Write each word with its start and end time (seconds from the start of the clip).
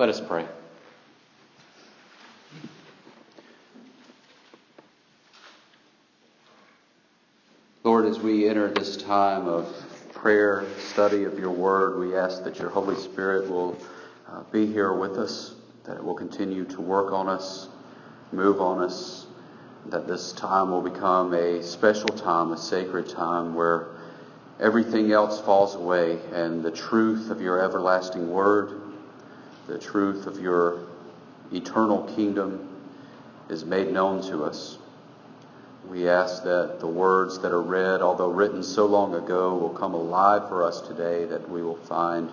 Let 0.00 0.08
us 0.08 0.18
pray. 0.18 0.46
Lord, 7.84 8.06
as 8.06 8.18
we 8.18 8.48
enter 8.48 8.68
this 8.68 8.96
time 8.96 9.46
of 9.46 9.70
prayer, 10.14 10.64
study 10.78 11.24
of 11.24 11.38
your 11.38 11.50
word, 11.50 11.98
we 12.00 12.16
ask 12.16 12.42
that 12.44 12.58
your 12.58 12.70
Holy 12.70 12.96
Spirit 12.96 13.50
will 13.50 13.76
uh, 14.26 14.42
be 14.44 14.64
here 14.64 14.94
with 14.94 15.18
us, 15.18 15.52
that 15.84 15.98
it 15.98 16.02
will 16.02 16.14
continue 16.14 16.64
to 16.64 16.80
work 16.80 17.12
on 17.12 17.28
us, 17.28 17.68
move 18.32 18.58
on 18.62 18.82
us, 18.82 19.26
that 19.90 20.06
this 20.06 20.32
time 20.32 20.70
will 20.70 20.80
become 20.80 21.34
a 21.34 21.62
special 21.62 22.08
time, 22.08 22.52
a 22.52 22.56
sacred 22.56 23.06
time 23.06 23.54
where 23.54 23.88
everything 24.60 25.12
else 25.12 25.42
falls 25.42 25.74
away 25.74 26.18
and 26.32 26.62
the 26.62 26.70
truth 26.70 27.28
of 27.28 27.42
your 27.42 27.62
everlasting 27.62 28.30
word, 28.30 28.79
the 29.70 29.78
truth 29.78 30.26
of 30.26 30.40
your 30.40 30.80
eternal 31.52 32.02
kingdom 32.16 32.68
is 33.48 33.64
made 33.64 33.92
known 33.92 34.20
to 34.22 34.44
us. 34.44 34.78
We 35.88 36.08
ask 36.08 36.42
that 36.42 36.80
the 36.80 36.88
words 36.88 37.40
that 37.40 37.52
are 37.52 37.62
read, 37.62 38.02
although 38.02 38.30
written 38.30 38.64
so 38.64 38.86
long 38.86 39.14
ago, 39.14 39.56
will 39.56 39.70
come 39.70 39.94
alive 39.94 40.48
for 40.48 40.64
us 40.64 40.80
today, 40.80 41.24
that 41.26 41.48
we 41.48 41.62
will 41.62 41.76
find 41.76 42.30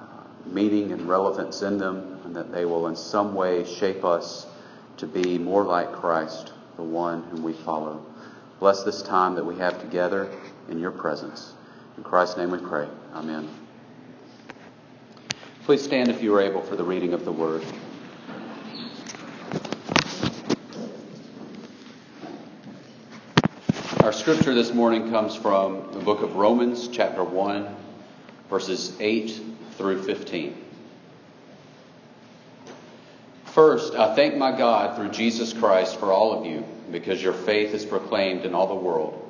uh, 0.00 0.04
meaning 0.46 0.92
and 0.92 1.06
relevance 1.06 1.60
in 1.60 1.76
them, 1.76 2.18
and 2.24 2.34
that 2.34 2.50
they 2.50 2.64
will 2.64 2.88
in 2.88 2.96
some 2.96 3.34
way 3.34 3.64
shape 3.64 4.02
us 4.02 4.46
to 4.96 5.06
be 5.06 5.36
more 5.38 5.64
like 5.64 5.92
Christ, 5.92 6.52
the 6.76 6.82
one 6.82 7.22
whom 7.24 7.42
we 7.42 7.52
follow. 7.52 8.04
Bless 8.58 8.84
this 8.84 9.02
time 9.02 9.34
that 9.34 9.44
we 9.44 9.56
have 9.58 9.78
together 9.80 10.30
in 10.70 10.78
your 10.78 10.90
presence. 10.90 11.52
In 11.98 12.04
Christ's 12.04 12.38
name 12.38 12.50
we 12.50 12.58
pray. 12.58 12.88
Amen. 13.14 13.59
Please 15.70 15.84
stand 15.84 16.08
if 16.08 16.20
you 16.20 16.34
are 16.34 16.40
able 16.40 16.62
for 16.62 16.74
the 16.74 16.82
reading 16.82 17.12
of 17.12 17.24
the 17.24 17.30
word. 17.30 17.64
Our 24.00 24.12
scripture 24.12 24.52
this 24.52 24.74
morning 24.74 25.10
comes 25.10 25.36
from 25.36 25.92
the 25.92 26.00
book 26.00 26.22
of 26.22 26.34
Romans, 26.34 26.88
chapter 26.88 27.22
1, 27.22 27.72
verses 28.48 28.96
8 28.98 29.40
through 29.76 30.02
15. 30.02 30.60
First, 33.44 33.94
I 33.94 34.16
thank 34.16 34.36
my 34.36 34.50
God 34.50 34.96
through 34.96 35.10
Jesus 35.10 35.52
Christ 35.52 36.00
for 36.00 36.10
all 36.10 36.36
of 36.36 36.46
you, 36.46 36.64
because 36.90 37.22
your 37.22 37.32
faith 37.32 37.74
is 37.74 37.84
proclaimed 37.84 38.44
in 38.44 38.56
all 38.56 38.66
the 38.66 38.74
world. 38.74 39.29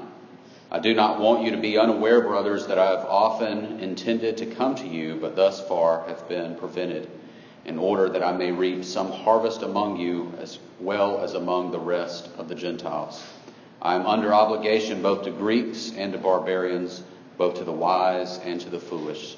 I 0.73 0.79
do 0.79 0.93
not 0.93 1.19
want 1.19 1.43
you 1.43 1.51
to 1.51 1.57
be 1.57 1.77
unaware, 1.77 2.21
brothers, 2.21 2.67
that 2.67 2.79
I 2.79 2.91
have 2.91 3.05
often 3.05 3.81
intended 3.81 4.37
to 4.37 4.45
come 4.45 4.75
to 4.75 4.87
you, 4.87 5.17
but 5.19 5.35
thus 5.35 5.59
far 5.67 6.07
have 6.07 6.29
been 6.29 6.55
prevented, 6.55 7.09
in 7.65 7.77
order 7.77 8.07
that 8.07 8.23
I 8.23 8.31
may 8.31 8.53
reap 8.53 8.85
some 8.85 9.11
harvest 9.11 9.63
among 9.63 9.97
you 9.97 10.31
as 10.39 10.59
well 10.79 11.21
as 11.21 11.33
among 11.33 11.71
the 11.71 11.79
rest 11.79 12.29
of 12.37 12.47
the 12.47 12.55
Gentiles. 12.55 13.21
I 13.81 13.95
am 13.95 14.05
under 14.05 14.33
obligation 14.33 15.01
both 15.01 15.25
to 15.25 15.31
Greeks 15.31 15.91
and 15.97 16.13
to 16.13 16.19
barbarians, 16.19 17.03
both 17.37 17.55
to 17.55 17.65
the 17.65 17.73
wise 17.73 18.37
and 18.37 18.61
to 18.61 18.69
the 18.69 18.79
foolish. 18.79 19.35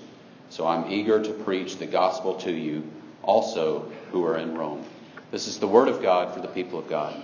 So 0.51 0.67
I'm 0.67 0.91
eager 0.91 1.19
to 1.23 1.31
preach 1.31 1.77
the 1.77 1.88
gospel 1.88 2.35
to 2.41 2.51
you, 2.51 2.83
also 3.23 3.91
who 4.11 4.23
are 4.23 4.38
in 4.38 4.55
Rome. 4.55 4.85
This 5.31 5.47
is 5.47 5.57
the 5.57 5.67
word 5.67 5.88
of 5.88 6.03
God 6.03 6.31
for 6.31 6.41
the 6.41 6.47
people 6.47 6.77
of 6.77 6.88
God. 6.88 7.19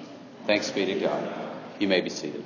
Thanks 0.47 0.71
be 0.71 0.85
to 0.85 0.99
God. 0.99 1.31
You 1.77 1.87
may 1.87 2.01
be 2.01 2.09
seated. 2.09 2.43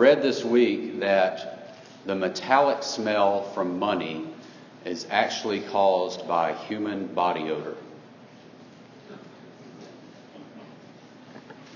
Read 0.00 0.22
this 0.22 0.42
week 0.42 0.98
that 1.00 1.76
the 2.06 2.14
metallic 2.14 2.82
smell 2.82 3.42
from 3.52 3.78
money 3.78 4.24
is 4.86 5.06
actually 5.10 5.60
caused 5.60 6.26
by 6.26 6.54
human 6.54 7.06
body 7.08 7.50
odor. 7.50 7.76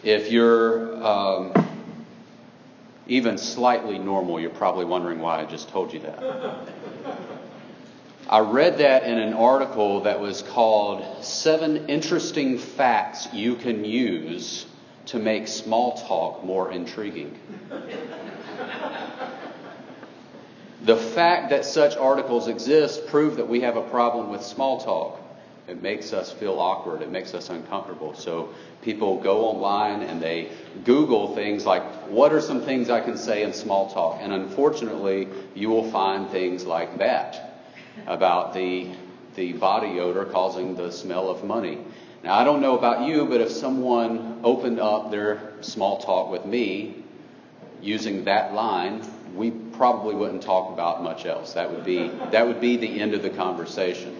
If 0.03 0.33
you're 0.33 1.05
um, 1.05 1.53
even 3.07 3.37
slightly 3.37 3.99
normal, 3.99 4.41
you're 4.41 4.49
probably 4.49 4.87
wondering 4.87 5.19
why 5.19 5.43
I 5.43 5.45
just 5.45 5.69
told 5.69 5.93
you 5.93 6.01
that. 6.01 6.23
I 8.31 8.39
read 8.39 8.79
that 8.79 9.05
in 9.05 9.19
an 9.19 9.35
article 9.35 10.01
that 10.05 10.19
was 10.19 10.41
called 10.41 11.23
Seven 11.23 11.89
Interesting 11.89 12.57
Facts 12.57 13.29
You 13.35 13.57
Can 13.57 13.85
Use 13.85 14.65
to 15.07 15.19
Make 15.19 15.47
Small 15.47 15.99
Talk 15.99 16.43
More 16.43 16.73
Intriguing. 16.73 17.39
The 20.85 20.97
fact 20.97 21.51
that 21.51 21.65
such 21.65 21.97
articles 21.97 22.49
exist 22.49 23.07
prove 23.07 23.37
that 23.37 23.49
we 23.49 23.61
have 23.61 23.77
a 23.77 23.83
problem 23.83 24.31
with 24.31 24.43
small 24.43 24.81
talk. 24.81 25.21
It 25.67 25.81
makes 25.81 26.13
us 26.13 26.31
feel 26.31 26.61
awkward. 26.61 27.01
It 27.01 27.11
makes 27.11 27.33
us 27.33 27.49
uncomfortable. 27.49 28.15
So 28.15 28.51
people 28.83 29.19
go 29.23 29.47
online 29.47 30.03
and 30.03 30.21
they 30.21 30.51
Google 30.85 31.35
things 31.35 31.65
like, 31.65 31.83
what 32.11 32.35
are 32.35 32.41
some 32.43 32.61
things 32.61 32.91
I 32.91 33.01
can 33.01 33.17
say 33.17 33.45
in 33.45 33.55
small 33.55 33.91
talk? 33.91 34.19
And 34.21 34.31
unfortunately, 34.31 35.29
you 35.55 35.71
will 35.71 35.91
find 35.91 36.29
things 36.29 36.67
like 36.67 36.99
that 36.99 37.63
about 38.07 38.53
the, 38.53 38.91
the 39.37 39.55
body 39.55 40.01
odor 40.01 40.27
causing 40.27 40.77
the 40.77 40.91
smell 40.93 41.31
of 41.31 41.45
money. 41.45 41.79
Now, 42.23 42.35
I 42.35 42.45
don't 42.45 42.61
know 42.61 42.77
about 42.77 43.09
you, 43.09 43.25
but 43.25 43.41
if 43.41 43.51
someone 43.51 44.41
opened 44.45 44.81
up 44.81 45.11
their 45.11 45.55
small 45.63 45.99
talk 46.03 46.31
with 46.31 46.45
me 46.45 47.05
using 47.81 48.25
that 48.25 48.53
line, 48.53 49.03
we 49.35 49.51
probably 49.77 50.15
wouldn't 50.15 50.43
talk 50.43 50.73
about 50.73 51.03
much 51.03 51.27
else. 51.27 51.55
That 51.55 51.71
would 51.73 51.85
be, 51.85 52.09
that 52.31 52.47
would 52.47 52.61
be 52.61 52.77
the 52.77 53.01
end 53.01 53.15
of 53.15 53.23
the 53.23 53.31
conversation. 53.31 54.17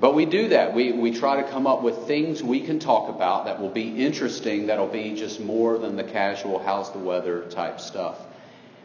But 0.00 0.16
we 0.16 0.26
do 0.26 0.48
that. 0.48 0.74
We, 0.74 0.90
we 0.90 1.12
try 1.12 1.40
to 1.40 1.48
come 1.48 1.66
up 1.66 1.82
with 1.82 2.08
things 2.08 2.42
we 2.42 2.60
can 2.60 2.80
talk 2.80 3.08
about 3.08 3.44
that 3.44 3.60
will 3.60 3.70
be 3.70 4.04
interesting, 4.04 4.66
that'll 4.66 4.88
be 4.88 5.14
just 5.14 5.38
more 5.38 5.78
than 5.78 5.94
the 5.94 6.02
casual, 6.02 6.58
how's 6.58 6.90
the 6.92 6.98
weather 6.98 7.42
type 7.50 7.78
stuff. 7.78 8.18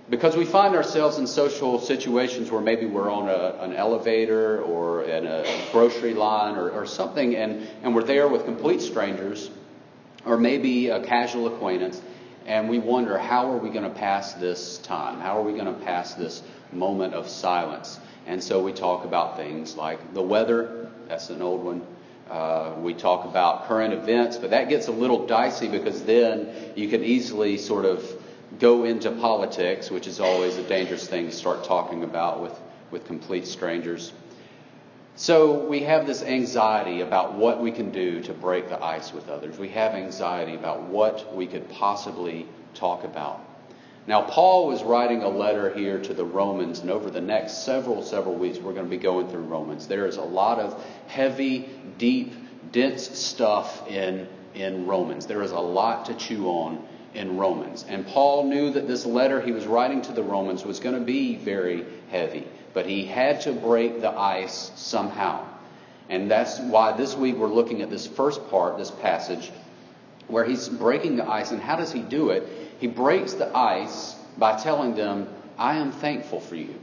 Because 0.10 0.38
we 0.38 0.46
find 0.46 0.76
ourselves 0.76 1.18
in 1.18 1.26
social 1.26 1.80
situations 1.80 2.52
where 2.52 2.62
maybe 2.62 2.86
we're 2.86 3.12
on 3.12 3.28
a, 3.28 3.58
an 3.64 3.74
elevator 3.74 4.62
or 4.62 5.04
in 5.04 5.26
a 5.26 5.44
grocery 5.72 6.14
line 6.14 6.56
or, 6.56 6.70
or 6.70 6.86
something, 6.86 7.36
and, 7.36 7.68
and 7.82 7.96
we're 7.96 8.04
there 8.04 8.28
with 8.28 8.46
complete 8.46 8.82
strangers, 8.82 9.50
or 10.24 10.38
maybe 10.38 10.90
a 10.90 11.04
casual 11.04 11.48
acquaintance, 11.48 12.00
and 12.48 12.70
we 12.70 12.80
wonder 12.80 13.18
how 13.18 13.52
are 13.52 13.58
we 13.58 13.70
going 13.70 13.84
to 13.84 14.00
pass 14.00 14.34
this 14.34 14.78
time? 14.80 15.20
How 15.20 15.38
are 15.38 15.44
we 15.44 15.52
going 15.52 15.66
to 15.66 15.86
pass 15.86 16.14
this 16.14 16.42
moment 16.72 17.14
of 17.14 17.28
silence? 17.28 18.00
And 18.26 18.42
so 18.42 18.64
we 18.64 18.72
talk 18.72 19.04
about 19.04 19.36
things 19.36 19.76
like 19.76 20.14
the 20.14 20.22
weather, 20.22 20.90
that's 21.08 21.30
an 21.30 21.42
old 21.42 21.64
one. 21.64 21.86
Uh, 22.30 22.74
we 22.80 22.94
talk 22.94 23.26
about 23.26 23.68
current 23.68 23.94
events, 23.94 24.38
but 24.38 24.50
that 24.50 24.70
gets 24.70 24.88
a 24.88 24.92
little 24.92 25.28
dicey 25.28 25.68
because 25.68 26.04
then 26.04 26.50
you 26.76 26.90
can 26.90 27.04
easily 27.04 27.58
sort 27.58 27.86
of 27.86 28.06
go 28.60 28.86
into 28.86 29.12
politics, 29.12 29.92
which 29.92 30.08
is 30.08 30.20
always 30.20 30.58
a 30.58 30.64
dangerous 30.64 31.08
thing 31.08 31.26
to 31.26 31.32
start 31.32 31.64
talking 31.64 32.04
about 32.04 32.42
with, 32.42 32.58
with 32.92 33.06
complete 33.06 33.46
strangers. 33.46 34.14
So 35.20 35.66
we 35.66 35.80
have 35.80 36.06
this 36.06 36.22
anxiety 36.22 37.02
about 37.02 37.34
what 37.34 37.60
we 37.60 37.72
can 37.72 37.90
do 37.90 38.22
to 38.22 38.34
break 38.36 38.70
the 38.70 38.82
ice 38.84 39.12
with 39.12 39.30
others. 39.30 39.58
We 39.58 39.70
have 39.70 39.94
anxiety 39.94 40.54
about 40.54 40.84
what 40.84 41.36
we 41.36 41.48
could 41.48 41.68
possibly 41.70 42.46
talk 42.76 43.04
about. 43.04 43.42
Now, 44.06 44.22
Paul 44.22 44.68
was 44.68 44.84
writing 44.84 45.24
a 45.24 45.28
letter 45.28 45.74
here 45.74 46.00
to 46.00 46.14
the 46.14 46.24
Romans, 46.24 46.82
and 46.82 46.92
over 46.92 47.10
the 47.10 47.20
next 47.20 47.66
several, 47.66 48.04
several 48.04 48.36
weeks, 48.36 48.60
we're 48.60 48.74
going 48.74 48.86
to 48.86 48.92
be 48.92 48.98
going 48.98 49.28
through 49.28 49.42
Romans. 49.42 49.88
There 49.88 50.06
is 50.06 50.18
a 50.18 50.22
lot 50.22 50.60
of 50.60 50.86
heavy, 51.08 51.68
deep, 51.98 52.34
dense 52.72 53.10
stuff 53.18 53.88
in, 53.88 54.28
in 54.54 54.86
Romans. 54.86 55.26
There 55.26 55.42
is 55.42 55.52
a 55.52 55.60
lot 55.60 56.06
to 56.06 56.14
chew 56.14 56.46
on 56.46 56.88
in 57.16 57.38
Romans. 57.38 57.86
And 57.90 58.06
Paul 58.06 58.44
knew 58.44 58.72
that 58.72 58.88
this 58.88 59.04
letter 59.04 59.42
he 59.42 59.52
was 59.52 59.66
writing 59.66 60.04
to 60.04 60.12
the 60.12 60.24
Romans 60.24 60.64
was 60.64 60.80
going 60.80 60.96
to 60.96 61.04
be 61.04 61.38
very 61.38 61.86
heavy, 62.12 62.48
but 62.78 62.86
he 62.86 63.06
had 63.06 63.42
to 63.42 63.52
break 63.52 64.02
the 64.02 64.12
ice 64.12 64.72
somehow. 64.76 65.44
And 66.10 66.30
that's 66.30 66.60
why 66.60 66.96
this 66.96 67.16
week 67.16 67.36
we're 67.36 67.48
looking 67.48 67.82
at 67.82 67.90
this 67.90 68.06
first 68.06 68.52
part, 68.52 68.78
this 68.78 68.92
passage 68.92 69.52
where 70.28 70.46
he's 70.46 70.70
breaking 70.70 71.16
the 71.16 71.28
ice. 71.28 71.50
And 71.50 71.60
how 71.60 71.76
does 71.76 71.92
he 71.92 72.04
do 72.04 72.30
it? 72.30 72.48
He 72.78 72.86
breaks 72.86 73.34
the 73.34 73.48
ice 73.58 74.14
by 74.38 74.60
telling 74.60 74.94
them, 74.94 75.28
I 75.58 75.78
am 75.78 75.92
thankful 75.92 76.40
for 76.40 76.56
you. 76.56 76.76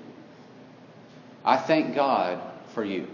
I 1.44 1.58
thank 1.58 1.94
God 1.94 2.42
for 2.74 2.82
you. 2.82 3.06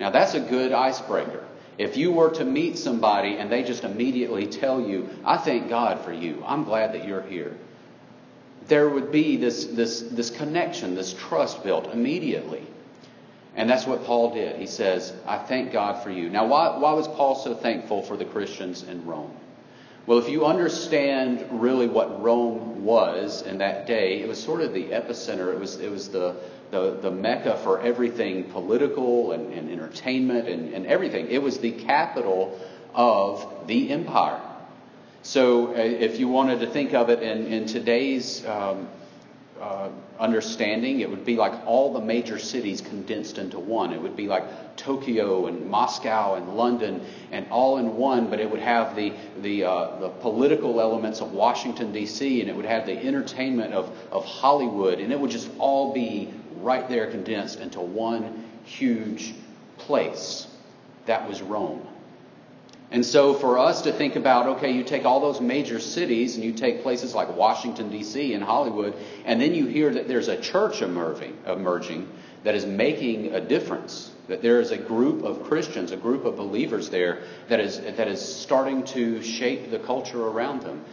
Now, 0.00 0.08
that's 0.08 0.32
a 0.32 0.40
good 0.40 0.72
icebreaker. 0.72 1.44
If 1.76 1.98
you 1.98 2.12
were 2.12 2.30
to 2.30 2.46
meet 2.46 2.78
somebody 2.78 3.36
and 3.36 3.52
they 3.52 3.62
just 3.62 3.84
immediately 3.84 4.46
tell 4.46 4.80
you, 4.80 5.10
I 5.22 5.36
thank 5.36 5.68
God 5.68 6.00
for 6.00 6.14
you, 6.14 6.42
I'm 6.46 6.64
glad 6.64 6.94
that 6.94 7.06
you're 7.06 7.20
here, 7.20 7.58
there 8.68 8.88
would 8.88 9.12
be 9.12 9.36
this, 9.36 9.64
this, 9.66 10.00
this 10.00 10.30
connection, 10.30 10.94
this 10.94 11.12
trust 11.12 11.62
built 11.62 11.92
immediately. 11.92 12.66
And 13.54 13.70
that's 13.70 13.86
what 13.86 14.04
Paul 14.04 14.34
did. 14.34 14.56
He 14.56 14.66
says, 14.66 15.12
I 15.26 15.38
thank 15.38 15.72
God 15.72 16.02
for 16.02 16.10
you. 16.10 16.28
Now, 16.28 16.46
why, 16.46 16.76
why 16.76 16.92
was 16.92 17.08
Paul 17.08 17.36
so 17.36 17.54
thankful 17.54 18.02
for 18.02 18.16
the 18.16 18.26
Christians 18.26 18.82
in 18.82 19.06
Rome? 19.06 19.34
Well, 20.06 20.18
if 20.18 20.28
you 20.28 20.44
understand 20.44 21.46
really 21.50 21.88
what 21.88 22.22
Rome 22.22 22.84
was 22.84 23.42
in 23.42 23.58
that 23.58 23.86
day, 23.86 24.20
it 24.20 24.28
was 24.28 24.40
sort 24.42 24.60
of 24.60 24.72
the 24.72 24.84
epicenter. 24.84 25.52
It 25.52 25.58
was, 25.58 25.80
it 25.80 25.90
was 25.90 26.10
the, 26.10 26.36
the, 26.70 26.98
the 27.00 27.10
mecca 27.10 27.58
for 27.64 27.80
everything 27.80 28.44
political 28.44 29.32
and, 29.32 29.52
and 29.52 29.70
entertainment 29.70 30.48
and, 30.48 30.74
and 30.74 30.86
everything. 30.86 31.28
It 31.28 31.42
was 31.42 31.58
the 31.58 31.72
capital 31.72 32.60
of 32.94 33.66
the 33.66 33.90
empire. 33.90 34.40
So, 35.26 35.74
uh, 35.74 35.78
if 35.78 36.20
you 36.20 36.28
wanted 36.28 36.60
to 36.60 36.68
think 36.68 36.94
of 36.94 37.10
it 37.10 37.20
in, 37.20 37.48
in 37.48 37.66
today's 37.66 38.46
um, 38.46 38.86
uh, 39.60 39.88
understanding, 40.20 41.00
it 41.00 41.10
would 41.10 41.24
be 41.24 41.34
like 41.34 41.66
all 41.66 41.92
the 41.92 42.00
major 42.00 42.38
cities 42.38 42.80
condensed 42.80 43.36
into 43.38 43.58
one. 43.58 43.92
It 43.92 44.00
would 44.00 44.14
be 44.14 44.28
like 44.28 44.76
Tokyo 44.76 45.48
and 45.48 45.66
Moscow 45.68 46.34
and 46.36 46.56
London 46.56 47.04
and 47.32 47.44
all 47.50 47.78
in 47.78 47.96
one, 47.96 48.30
but 48.30 48.38
it 48.38 48.48
would 48.48 48.60
have 48.60 48.94
the 48.94 49.14
the, 49.42 49.64
uh, 49.64 49.98
the 49.98 50.10
political 50.10 50.80
elements 50.80 51.20
of 51.20 51.32
Washington 51.32 51.90
D.C. 51.90 52.40
and 52.40 52.48
it 52.48 52.54
would 52.54 52.64
have 52.64 52.86
the 52.86 52.96
entertainment 52.96 53.74
of 53.74 53.90
of 54.12 54.24
Hollywood, 54.24 55.00
and 55.00 55.12
it 55.12 55.18
would 55.18 55.32
just 55.32 55.50
all 55.58 55.92
be 55.92 56.32
right 56.60 56.88
there 56.88 57.10
condensed 57.10 57.58
into 57.58 57.80
one 57.80 58.44
huge 58.64 59.34
place. 59.76 60.46
That 61.06 61.28
was 61.28 61.42
Rome. 61.42 61.84
And 62.90 63.04
so 63.04 63.34
for 63.34 63.58
us 63.58 63.82
to 63.82 63.92
think 63.92 64.14
about, 64.14 64.46
okay, 64.56 64.70
you 64.70 64.84
take 64.84 65.04
all 65.04 65.20
those 65.20 65.40
major 65.40 65.80
cities 65.80 66.36
and 66.36 66.44
you 66.44 66.52
take 66.52 66.82
places 66.82 67.14
like 67.14 67.34
Washington, 67.36 67.90
D.C. 67.90 68.32
and 68.32 68.44
Hollywood, 68.44 68.94
and 69.24 69.40
then 69.40 69.54
you 69.54 69.66
hear 69.66 69.92
that 69.92 70.06
there's 70.06 70.28
a 70.28 70.40
church 70.40 70.82
emerging, 70.82 71.36
emerging 71.46 72.08
that 72.44 72.54
is 72.54 72.64
making 72.64 73.34
a 73.34 73.40
difference, 73.40 74.12
that 74.28 74.40
there 74.40 74.60
is 74.60 74.70
a 74.70 74.78
group 74.78 75.24
of 75.24 75.42
Christians, 75.44 75.90
a 75.90 75.96
group 75.96 76.24
of 76.24 76.36
believers 76.36 76.88
there 76.88 77.22
that 77.48 77.58
is, 77.58 77.80
that 77.80 78.06
is 78.06 78.22
starting 78.22 78.84
to 78.84 79.20
shape 79.20 79.72
the 79.72 79.80
culture 79.80 80.24
around 80.24 80.62
them. 80.62 80.84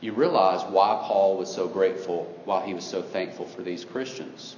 You 0.00 0.12
realize 0.14 0.64
why 0.64 1.00
Paul 1.06 1.36
was 1.36 1.54
so 1.54 1.68
grateful, 1.68 2.24
why 2.44 2.66
he 2.66 2.74
was 2.74 2.84
so 2.84 3.02
thankful 3.02 3.46
for 3.46 3.62
these 3.62 3.84
Christians. 3.84 4.56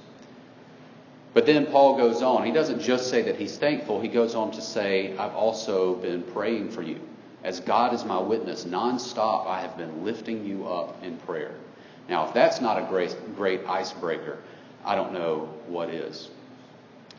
But 1.33 1.45
then 1.45 1.65
Paul 1.67 1.97
goes 1.97 2.21
on. 2.21 2.45
He 2.45 2.51
doesn't 2.51 2.81
just 2.81 3.09
say 3.09 3.23
that 3.23 3.35
he's 3.37 3.57
thankful, 3.57 3.99
he 3.99 4.07
goes 4.07 4.35
on 4.35 4.51
to 4.51 4.61
say, 4.61 5.17
I've 5.17 5.33
also 5.33 5.95
been 5.95 6.21
praying 6.21 6.69
for 6.69 6.81
you. 6.81 6.99
As 7.43 7.59
God 7.59 7.93
is 7.93 8.05
my 8.05 8.19
witness, 8.19 8.65
nonstop, 8.65 9.47
I 9.47 9.59
have 9.61 9.77
been 9.77 10.05
lifting 10.05 10.45
you 10.45 10.67
up 10.67 11.03
in 11.03 11.17
prayer. 11.17 11.55
Now, 12.07 12.27
if 12.27 12.33
that's 12.33 12.61
not 12.61 12.81
a 12.81 12.85
great, 12.85 13.15
great 13.35 13.65
icebreaker, 13.65 14.37
I 14.85 14.95
don't 14.95 15.13
know 15.13 15.49
what 15.67 15.89
is. 15.89 16.29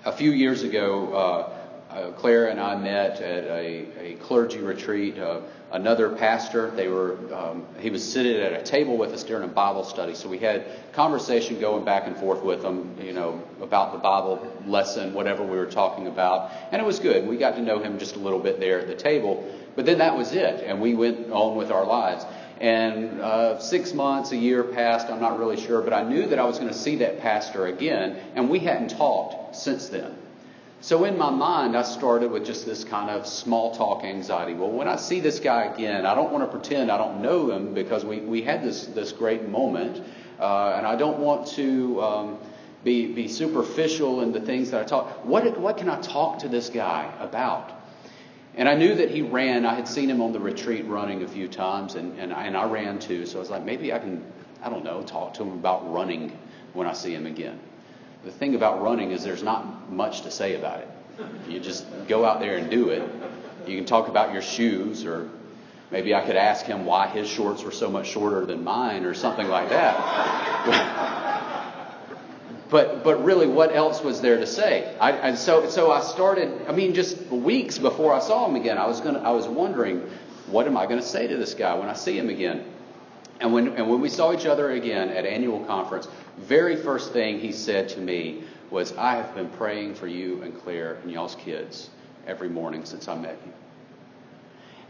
A 0.05 0.13
few 0.13 0.33
years 0.33 0.63
ago, 0.63 1.13
uh, 1.13 1.95
uh, 1.95 2.13
Claire 2.13 2.49
and 2.49 2.61
I 2.61 2.77
met 2.77 3.21
at 3.21 3.45
a, 3.45 3.87
a 3.99 4.15
clergy 4.17 4.59
retreat. 4.59 5.19
Uh, 5.19 5.41
another 5.75 6.11
pastor, 6.11 6.71
they 6.71 6.87
were, 6.87 7.19
um, 7.35 7.67
he 7.81 7.91
was 7.91 8.11
sitting 8.11 8.37
at 8.41 8.53
a 8.53 8.63
table 8.63 8.97
with 8.97 9.13
us 9.13 9.25
during 9.25 9.43
a 9.43 9.53
Bible 9.53 9.83
study. 9.83 10.15
So 10.15 10.29
we 10.29 10.39
had 10.39 10.65
conversation 10.93 11.61
going 11.61 11.85
back 11.85 12.07
and 12.07 12.17
forth 12.17 12.45
with 12.45 12.65
him, 12.65 12.97
you 13.03 13.13
know, 13.13 13.43
about 13.61 13.93
the 13.93 13.99
Bible 13.99 14.53
lesson, 14.67 15.13
whatever 15.13 15.43
we 15.43 15.57
were 15.57 15.67
talking 15.67 16.07
about, 16.07 16.53
and 16.71 16.81
it 16.81 16.85
was 16.85 17.01
good. 17.01 17.27
We 17.27 17.37
got 17.37 17.57
to 17.57 17.63
know 17.63 17.81
him 17.81 17.99
just 17.99 18.15
a 18.15 18.21
little 18.21 18.39
bit 18.39 18.61
there 18.61 18.79
at 18.81 18.87
the 18.87 18.95
table, 18.95 19.53
but 19.75 19.85
then 19.85 19.99
that 19.99 20.17
was 20.17 20.33
it, 20.33 20.65
and 20.65 20.81
we 20.81 20.95
went 20.95 21.33
on 21.33 21.57
with 21.57 21.73
our 21.73 21.85
lives. 21.85 22.25
And 22.61 23.21
uh, 23.21 23.59
six 23.59 23.93
months, 23.93 24.31
a 24.31 24.37
year 24.37 24.63
passed, 24.63 25.09
I'm 25.09 25.21
not 25.21 25.41
really 25.41 25.61
sure, 25.61 25.83
but 25.83 25.93
I 25.93 26.05
knew 26.05 26.29
that 26.29 26.39
I 26.39 26.45
was 26.45 26.59
going 26.59 26.73
to 26.73 26.79
see 26.79 26.97
that 26.99 27.19
pastor 27.19 27.67
again, 27.67 28.17
and 28.37 28.49
we 28.49 28.61
hadn't 28.61 28.97
talked 28.97 29.57
since 29.57 29.89
then. 29.89 30.15
So 30.85 31.05
in 31.05 31.17
my 31.17 31.31
mind, 31.31 31.79
I 31.79 31.83
started 31.83 32.31
with 32.31 32.45
just 32.45 32.67
this 32.67 32.85
kind 32.85 33.09
of 33.09 33.27
small 33.27 33.75
talk 33.75 34.05
anxiety. 34.05 34.53
Well, 34.53 34.71
when 34.71 34.87
I 34.87 34.97
see 34.97 35.19
this 35.19 35.41
guy 35.41 35.65
again, 35.65 36.05
I 36.05 36.15
don't 36.15 36.31
want 36.31 36.45
to 36.45 36.59
pretend 36.59 36.91
I 36.91 36.99
don't 36.99 37.23
know 37.23 37.51
him 37.51 37.73
because 37.73 38.05
we, 38.05 38.21
we 38.21 38.43
had 38.43 38.63
this, 38.63 38.85
this 38.89 39.11
great 39.11 39.49
moment. 39.49 40.05
Uh, 40.39 40.75
and 40.77 40.87
I 40.87 40.95
don't 40.95 41.21
want 41.21 41.47
to 41.53 42.03
um, 42.03 42.39
be, 42.85 43.11
be 43.15 43.29
superficial 43.29 44.21
in 44.21 44.33
the 44.33 44.43
things 44.43 44.73
that 44.73 44.83
I 44.83 44.85
talk. 44.85 45.25
What, 45.25 45.59
what 45.59 45.79
can 45.79 45.89
I 45.89 45.99
talk 46.03 46.41
to 46.41 46.49
this 46.49 46.69
guy 46.69 47.11
about? 47.19 47.73
And 48.55 48.69
I 48.69 48.75
knew 48.75 48.95
that 48.95 49.11
he 49.11 49.23
ran. 49.23 49.65
I 49.65 49.73
had 49.77 49.89
seen 49.89 50.11
him 50.11 50.21
on 50.21 50.35
the 50.35 50.41
retreat 50.41 50.85
running 50.85 51.23
a 51.23 51.29
few 51.29 51.49
times, 51.49 51.95
and, 51.95 52.19
and, 52.19 52.31
I, 52.31 52.45
and 52.45 52.59
I 52.59 52.65
ran 52.65 52.99
too. 52.99 53.25
So 53.25 53.39
I 53.39 53.41
was 53.41 53.49
like, 53.49 53.65
maybe 53.65 53.91
I 53.95 53.99
can, 54.01 54.23
I 54.63 54.69
don't 54.69 54.85
know, 54.85 55.03
talk 55.03 55.33
to 55.35 55.45
him 55.45 55.53
about 55.55 55.91
running 55.91 56.39
when 56.75 56.87
I 56.87 56.93
see 56.93 57.15
him 57.15 57.25
again 57.25 57.59
the 58.25 58.31
thing 58.31 58.55
about 58.55 58.83
running 58.83 59.11
is 59.11 59.23
there's 59.23 59.43
not 59.43 59.93
much 59.93 60.23
to 60.23 60.31
say 60.31 60.57
about 60.57 60.81
it. 60.81 60.89
You 61.49 61.61
just 61.61 61.85
go 62.09 62.25
out 62.25 62.41
there 62.41 62.57
and 62.57 62.71
do 62.71 62.89
it. 62.89 63.09
You 63.67 63.77
can 63.77 63.87
talk 63.87 64.09
about 64.09 64.33
your 64.33 64.43
shoes, 64.43 65.05
or 65.05 65.29
maybe 65.91 66.15
I 66.15 66.25
could 66.25 66.37
ask 66.37 66.65
him 66.65 66.85
why 66.85 67.07
his 67.07 67.29
shorts 67.29 67.63
were 67.63 67.71
so 67.71 67.91
much 67.91 68.09
shorter 68.09 68.45
than 68.47 68.65
mine, 68.65 69.05
or 69.05 69.15
something 69.15 69.49
like 69.49 69.69
that. 69.69 70.65
but 72.71 73.05
but 73.05 73.25
really, 73.25 73.47
what 73.47 73.75
else 73.75 74.03
was 74.03 74.21
there 74.21 74.39
to 74.39 74.47
say? 74.47 74.97
I, 75.01 75.13
and 75.13 75.39
so 75.39 75.69
so 75.69 75.93
I 75.93 76.01
started. 76.01 76.67
I 76.69 76.73
mean, 76.73 76.95
just 76.95 77.19
weeks 77.29 77.79
before 77.79 78.13
I 78.13 78.21
saw 78.21 78.49
him 78.49 78.57
again, 78.57 78.79
I 78.79 78.87
was 78.87 79.01
gonna. 79.01 79.21
I 79.21 79.31
was 79.31 79.47
wondering, 79.47 80.03
what 80.47 80.67
am 80.67 80.77
I 80.77 80.87
going 80.87 81.01
to 81.01 81.07
say 81.07 81.29
to 81.29 81.37
this 81.37 81.55
guy 81.55 81.75
when 81.75 81.89
I 81.89 81.95
see 81.95 82.19
him 82.19 82.29
again? 82.29 82.65
And 83.41 83.53
when, 83.53 83.69
and 83.69 83.89
when 83.91 84.01
we 84.01 84.09
saw 84.09 84.33
each 84.33 84.47
other 84.47 84.71
again 84.71 85.09
at 85.11 85.27
annual 85.27 85.65
conference, 85.65 86.09
very 86.39 86.77
first 86.77 87.13
thing 87.13 87.41
he 87.41 87.53
said 87.53 87.89
to 87.91 88.01
me 88.01 88.45
was, 88.71 88.97
I 88.97 89.17
have 89.17 89.35
been 89.35 89.49
praying 89.51 89.95
for 89.95 90.07
you 90.07 90.43
and 90.43 90.59
Claire 90.63 90.95
and 91.03 91.11
y'all's 91.11 91.35
kids 91.35 91.91
every 92.27 92.49
morning 92.49 92.85
since 92.85 93.09
I 93.09 93.17
met 93.17 93.39
you. 93.45 93.53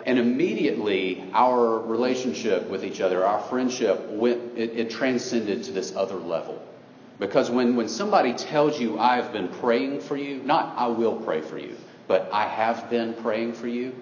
And 0.07 0.19
immediately, 0.19 1.25
our 1.33 1.79
relationship 1.79 2.69
with 2.69 2.85
each 2.85 3.01
other, 3.01 3.25
our 3.25 3.41
friendship, 3.41 4.07
went, 4.11 4.59
it, 4.59 4.79
it 4.79 4.91
transcended 4.91 5.65
to 5.65 5.73
this 5.73 5.97
other 5.97 6.17
level. 6.17 6.63
Because 7.19 7.51
when, 7.51 7.77
when 7.77 7.89
somebody 7.89 8.35
tells 8.35 8.79
you, 8.79 8.99
I've 8.99 9.33
been 9.33 9.49
praying 9.49 10.01
for 10.01 10.17
you, 10.17 10.43
not 10.43 10.77
I 10.77 10.89
will 10.89 11.17
pray 11.17 11.41
for 11.41 11.59
you, 11.59 11.77
but 12.07 12.29
I 12.33 12.47
have 12.47 12.91
been 12.91 13.15
praying 13.15 13.55
for 13.55 13.69
you, 13.69 13.95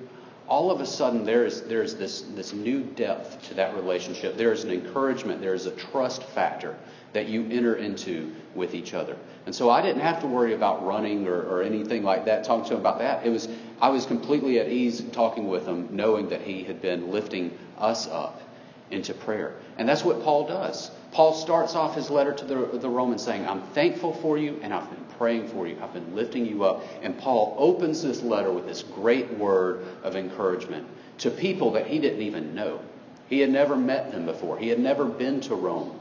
all 0.52 0.70
of 0.70 0.82
a 0.82 0.86
sudden 0.86 1.24
there's 1.24 1.62
there's 1.62 1.94
this 1.94 2.26
this 2.34 2.52
new 2.52 2.82
depth 2.82 3.42
to 3.48 3.54
that 3.54 3.74
relationship. 3.74 4.36
There 4.36 4.52
is 4.52 4.64
an 4.64 4.70
encouragement, 4.70 5.40
there 5.40 5.54
is 5.54 5.64
a 5.64 5.70
trust 5.70 6.22
factor 6.24 6.76
that 7.14 7.26
you 7.26 7.48
enter 7.50 7.76
into 7.76 8.30
with 8.54 8.74
each 8.74 8.92
other. 8.92 9.16
And 9.46 9.54
so 9.54 9.70
I 9.70 9.80
didn't 9.80 10.02
have 10.02 10.20
to 10.20 10.26
worry 10.26 10.52
about 10.52 10.84
running 10.84 11.26
or, 11.26 11.40
or 11.40 11.62
anything 11.62 12.02
like 12.02 12.26
that, 12.26 12.44
talking 12.44 12.66
to 12.66 12.74
him 12.74 12.80
about 12.80 12.98
that. 12.98 13.24
It 13.24 13.30
was 13.30 13.48
I 13.80 13.88
was 13.88 14.04
completely 14.04 14.58
at 14.58 14.68
ease 14.68 15.00
talking 15.12 15.48
with 15.48 15.64
him, 15.64 15.88
knowing 15.90 16.28
that 16.28 16.42
he 16.42 16.64
had 16.64 16.82
been 16.82 17.10
lifting 17.10 17.56
us 17.78 18.06
up 18.06 18.42
into 18.90 19.14
prayer. 19.14 19.54
And 19.78 19.88
that's 19.88 20.04
what 20.04 20.22
Paul 20.22 20.46
does. 20.46 20.90
Paul 21.12 21.34
starts 21.34 21.74
off 21.74 21.94
his 21.94 22.08
letter 22.08 22.32
to 22.32 22.44
the, 22.44 22.78
the 22.78 22.88
Romans 22.88 23.22
saying, 23.22 23.46
I'm 23.46 23.60
thankful 23.68 24.14
for 24.14 24.38
you 24.38 24.58
and 24.62 24.72
I've 24.72 24.88
been 24.88 25.04
praying 25.18 25.48
for 25.48 25.66
you. 25.66 25.76
I've 25.82 25.92
been 25.92 26.16
lifting 26.16 26.46
you 26.46 26.64
up. 26.64 26.82
And 27.02 27.16
Paul 27.18 27.54
opens 27.58 28.02
this 28.02 28.22
letter 28.22 28.50
with 28.50 28.66
this 28.66 28.82
great 28.82 29.30
word 29.36 29.84
of 30.02 30.16
encouragement 30.16 30.86
to 31.18 31.30
people 31.30 31.72
that 31.72 31.86
he 31.86 31.98
didn't 31.98 32.22
even 32.22 32.54
know. 32.54 32.80
He 33.28 33.40
had 33.40 33.50
never 33.50 33.76
met 33.76 34.10
them 34.10 34.26
before, 34.26 34.58
he 34.58 34.68
had 34.68 34.78
never 34.78 35.04
been 35.04 35.40
to 35.42 35.54
Rome 35.54 35.98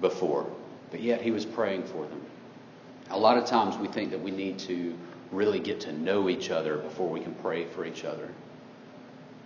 before, 0.00 0.50
but 0.90 1.00
yet 1.00 1.20
he 1.20 1.30
was 1.30 1.44
praying 1.44 1.84
for 1.84 2.06
them. 2.06 2.20
A 3.10 3.18
lot 3.18 3.38
of 3.38 3.46
times 3.46 3.76
we 3.76 3.88
think 3.88 4.10
that 4.10 4.20
we 4.20 4.30
need 4.30 4.58
to 4.60 4.96
really 5.30 5.60
get 5.60 5.80
to 5.82 5.92
know 5.92 6.28
each 6.28 6.50
other 6.50 6.78
before 6.78 7.08
we 7.08 7.20
can 7.20 7.34
pray 7.36 7.66
for 7.66 7.84
each 7.84 8.04
other. 8.04 8.28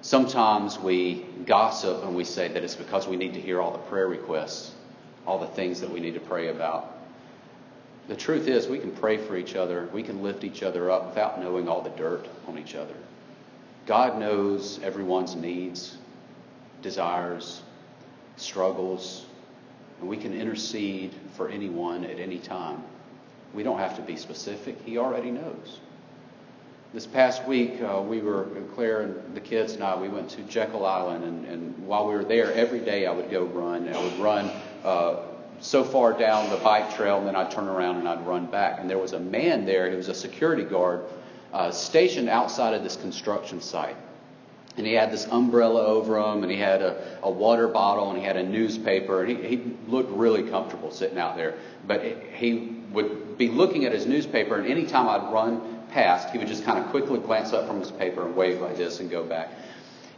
Sometimes 0.01 0.79
we 0.79 1.27
gossip 1.47 2.03
and 2.05 2.15
we 2.15 2.25
say 2.25 2.49
that 2.49 2.65
it's 2.65 2.75
because 2.75 3.07
we 3.07 3.17
need 3.17 3.35
to 3.35 3.41
hear 3.41 3.61
all 3.61 3.71
the 3.71 3.79
prayer 3.79 4.09
requests, 4.09 4.73
all 5.27 5.39
the 5.39 5.47
things 5.47 5.81
that 5.81 5.91
we 5.91 6.01
need 6.01 6.15
to 6.15 6.21
pray 6.21 6.49
about. 6.49 6.99
The 8.09 8.17
truth 8.17 8.49
is, 8.49 8.67
we 8.67 8.79
can 8.79 8.91
pray 8.91 9.19
for 9.19 9.37
each 9.37 9.55
other, 9.55 9.89
we 9.93 10.03
can 10.03 10.23
lift 10.23 10.45
each 10.45 10.63
other 10.63 10.91
up 10.91 11.07
without 11.07 11.41
knowing 11.41 11.69
all 11.69 11.83
the 11.83 11.91
dirt 11.91 12.27
on 12.49 12.59
each 12.59 12.75
other. 12.75 12.95
God 13.87 14.19
knows 14.19 14.81
everyone's 14.83 15.35
needs, 15.35 15.97
desires, 16.83 17.63
struggles, 18.37 19.27
and 20.01 20.09
we 20.09 20.17
can 20.17 20.39
intercede 20.39 21.15
for 21.37 21.49
anyone 21.49 22.05
at 22.05 22.19
any 22.19 22.39
time. 22.39 22.83
We 23.55 23.63
don't 23.63 23.79
have 23.79 23.97
to 23.97 24.03
be 24.03 24.17
specific, 24.17 24.81
He 24.85 24.99
already 24.99 25.31
knows. 25.31 25.79
This 26.93 27.07
past 27.07 27.47
week, 27.47 27.81
uh, 27.81 28.03
we 28.03 28.21
were, 28.21 28.49
Claire 28.75 29.01
and 29.01 29.35
the 29.35 29.41
kids 29.41 29.73
and 29.73 29.83
I, 29.83 29.97
we 29.97 30.09
went 30.09 30.29
to 30.31 30.43
Jekyll 30.43 30.85
Island, 30.85 31.25
and, 31.25 31.47
and 31.47 31.87
while 31.87 32.07
we 32.07 32.15
were 32.15 32.25
there, 32.25 32.53
every 32.53 32.81
day 32.81 33.07
I 33.07 33.13
would 33.13 33.31
go 33.31 33.45
run. 33.45 33.89
I 33.89 34.03
would 34.03 34.19
run 34.19 34.51
uh, 34.85 35.23
so 35.61 35.85
far 35.85 36.13
down 36.13 36.51
the 36.51 36.59
bike 36.59 36.95
trail, 36.95 37.19
and 37.19 37.27
then 37.27 37.35
I'd 37.35 37.51
turn 37.51 37.69
around 37.69 37.97
and 37.97 38.09
I'd 38.09 38.27
run 38.27 38.47
back. 38.47 38.79
And 38.79 38.91
there 38.91 38.99
was 38.99 39.15
a 39.15 39.21
man 39.21 39.65
there, 39.65 39.91
he 39.91 39.97
was 39.97 40.09
a 40.09 40.15
security 40.15 40.65
guard, 40.65 41.05
uh, 41.55 41.71
stationed 41.71 42.29
outside 42.29 42.75
of 42.75 42.83
this 42.83 42.97
construction 42.97 43.63
site. 43.63 43.97
And 44.77 44.87
he 44.87 44.93
had 44.93 45.11
this 45.11 45.27
umbrella 45.29 45.85
over 45.87 46.19
him, 46.19 46.43
and 46.43 46.53
he 46.53 46.59
had 46.59 46.83
a, 46.83 47.19
a 47.23 47.31
water 47.31 47.69
bottle, 47.69 48.11
and 48.11 48.19
he 48.19 48.25
had 48.25 48.37
a 48.37 48.43
newspaper, 48.43 49.23
and 49.23 49.39
he, 49.39 49.57
he 49.57 49.77
looked 49.87 50.11
really 50.11 50.51
comfortable 50.51 50.91
sitting 50.91 51.19
out 51.19 51.37
there. 51.37 51.55
But 51.87 52.03
he 52.35 52.81
would 52.93 53.39
be 53.39 53.49
looking 53.49 53.87
at 53.87 53.93
his 53.93 54.07
newspaper, 54.07 54.57
and 54.57 54.67
anytime 54.67 55.09
I'd 55.09 55.33
run 55.33 55.72
past, 55.93 56.31
he 56.31 56.39
would 56.39 56.49
just 56.49 56.65
kind 56.65 56.79
of 56.79 56.91
quickly 56.91 57.19
glance 57.19 57.53
up 57.53 57.67
from 57.67 57.81
his 57.81 57.91
paper 57.91 58.27
and 58.27 58.35
wave 58.35 58.61
like 58.61 58.77
this 58.77 59.01
and 59.01 59.11
go 59.11 59.25
back. 59.25 59.51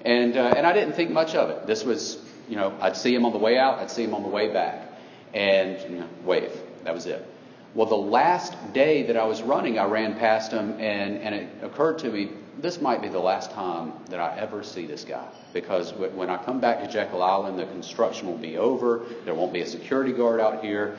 And, 0.04 0.36
uh, 0.36 0.54
and 0.56 0.66
I 0.66 0.72
didn't 0.72 0.94
think 0.94 1.10
much 1.10 1.34
of 1.34 1.50
it. 1.50 1.66
This 1.66 1.84
was, 1.84 2.18
you 2.48 2.56
know, 2.56 2.76
I'd 2.80 2.96
see 2.96 3.14
him 3.14 3.24
on 3.24 3.32
the 3.32 3.38
way 3.38 3.58
out, 3.58 3.78
I'd 3.78 3.90
see 3.90 4.04
him 4.04 4.14
on 4.14 4.22
the 4.22 4.28
way 4.28 4.52
back, 4.52 4.88
and 5.32 5.80
you 5.90 6.00
know, 6.00 6.08
wave. 6.24 6.52
That 6.84 6.94
was 6.94 7.06
it. 7.06 7.26
Well, 7.74 7.86
the 7.86 7.96
last 7.96 8.54
day 8.72 9.04
that 9.04 9.16
I 9.16 9.24
was 9.24 9.42
running, 9.42 9.78
I 9.78 9.84
ran 9.86 10.14
past 10.14 10.52
him, 10.52 10.72
and, 10.78 11.18
and 11.18 11.34
it 11.34 11.48
occurred 11.62 11.98
to 12.00 12.10
me 12.10 12.30
this 12.60 12.80
might 12.80 13.02
be 13.02 13.08
the 13.08 13.18
last 13.18 13.50
time 13.50 13.92
that 14.10 14.20
I 14.20 14.36
ever 14.38 14.62
see 14.62 14.86
this 14.86 15.04
guy. 15.04 15.26
Because 15.52 15.92
when 15.92 16.30
I 16.30 16.42
come 16.42 16.60
back 16.60 16.80
to 16.80 16.90
Jekyll 16.90 17.22
Island, 17.22 17.58
the 17.58 17.66
construction 17.66 18.28
will 18.28 18.38
be 18.38 18.56
over. 18.56 19.02
There 19.24 19.34
won't 19.34 19.52
be 19.52 19.60
a 19.62 19.66
security 19.66 20.12
guard 20.12 20.40
out 20.40 20.62
here. 20.62 20.96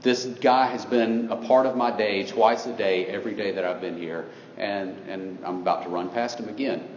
This 0.00 0.24
guy 0.24 0.66
has 0.66 0.84
been 0.84 1.30
a 1.30 1.36
part 1.36 1.66
of 1.66 1.76
my 1.76 1.96
day 1.96 2.24
twice 2.24 2.66
a 2.66 2.76
day, 2.76 3.06
every 3.06 3.34
day 3.34 3.52
that 3.52 3.64
I've 3.64 3.80
been 3.80 3.98
here. 3.98 4.26
And, 4.56 4.96
and 5.08 5.38
I'm 5.44 5.60
about 5.62 5.82
to 5.84 5.88
run 5.88 6.10
past 6.10 6.38
him 6.38 6.48
again. 6.48 6.88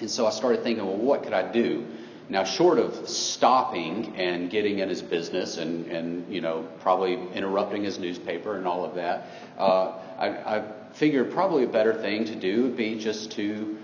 And 0.00 0.10
so 0.10 0.26
I 0.26 0.30
started 0.30 0.62
thinking, 0.62 0.86
well, 0.86 0.96
what 0.96 1.22
could 1.24 1.32
I 1.32 1.50
do? 1.50 1.86
Now, 2.28 2.44
short 2.44 2.78
of 2.78 3.08
stopping 3.08 4.14
and 4.16 4.50
getting 4.50 4.80
in 4.80 4.88
his 4.88 5.00
business 5.00 5.56
and, 5.56 5.86
and 5.86 6.32
you 6.32 6.40
know, 6.40 6.68
probably 6.80 7.18
interrupting 7.32 7.82
his 7.82 7.98
newspaper 7.98 8.56
and 8.56 8.66
all 8.66 8.84
of 8.84 8.94
that, 8.96 9.28
uh, 9.58 9.94
I, 10.18 10.58
I 10.58 10.64
figured 10.92 11.32
probably 11.32 11.64
a 11.64 11.68
better 11.68 11.94
thing 11.94 12.26
to 12.26 12.34
do 12.34 12.64
would 12.64 12.76
be 12.76 12.98
just 12.98 13.32
to 13.32 13.78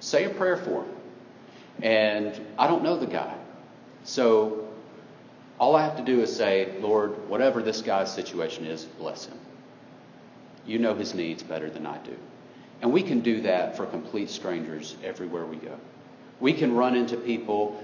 say 0.00 0.24
a 0.24 0.30
prayer 0.30 0.58
for 0.58 0.84
him. 0.84 0.92
And 1.82 2.40
I 2.58 2.66
don't 2.66 2.82
know 2.82 2.98
the 2.98 3.06
guy. 3.06 3.36
So 4.04 4.65
all 5.58 5.74
I 5.74 5.84
have 5.84 5.96
to 5.96 6.04
do 6.04 6.20
is 6.20 6.34
say, 6.34 6.74
Lord, 6.80 7.28
whatever 7.28 7.62
this 7.62 7.82
guy's 7.82 8.12
situation 8.12 8.66
is, 8.66 8.84
bless 8.84 9.26
him. 9.26 9.38
You 10.66 10.78
know 10.78 10.94
his 10.94 11.14
needs 11.14 11.42
better 11.42 11.70
than 11.70 11.86
I 11.86 11.98
do. 11.98 12.16
And 12.82 12.92
we 12.92 13.02
can 13.02 13.20
do 13.20 13.42
that 13.42 13.76
for 13.76 13.86
complete 13.86 14.28
strangers 14.28 14.96
everywhere 15.02 15.46
we 15.46 15.56
go. 15.56 15.78
We 16.40 16.52
can 16.52 16.74
run 16.74 16.94
into 16.94 17.16
people 17.16 17.82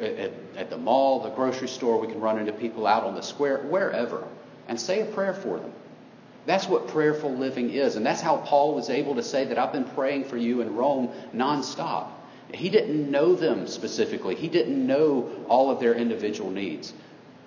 at, 0.00 0.32
at, 0.56 0.70
the 0.70 0.78
mall, 0.78 1.20
the 1.20 1.30
grocery 1.30 1.68
store, 1.68 2.00
we 2.00 2.08
can 2.08 2.20
run 2.20 2.38
into 2.38 2.52
people 2.52 2.86
out 2.86 3.04
on 3.04 3.14
the 3.14 3.22
square, 3.22 3.58
wherever, 3.58 4.26
and 4.66 4.80
say 4.80 5.00
a 5.00 5.06
prayer 5.06 5.34
for 5.34 5.58
them. 5.58 5.72
That's 6.44 6.66
what 6.66 6.88
prayerful 6.88 7.36
living 7.36 7.70
is. 7.70 7.94
And 7.94 8.04
that's 8.04 8.20
how 8.20 8.38
Paul 8.38 8.74
was 8.74 8.90
able 8.90 9.14
to 9.14 9.22
say 9.22 9.44
that 9.44 9.58
I've 9.58 9.72
been 9.72 9.84
praying 9.84 10.24
for 10.24 10.36
you 10.36 10.60
in 10.60 10.74
Rome 10.74 11.10
nonstop. 11.34 12.08
He 12.52 12.68
didn't 12.68 13.10
know 13.10 13.34
them 13.34 13.66
specifically, 13.66 14.34
he 14.34 14.48
didn't 14.48 14.84
know 14.86 15.30
all 15.48 15.70
of 15.70 15.78
their 15.78 15.94
individual 15.94 16.50
needs. 16.50 16.92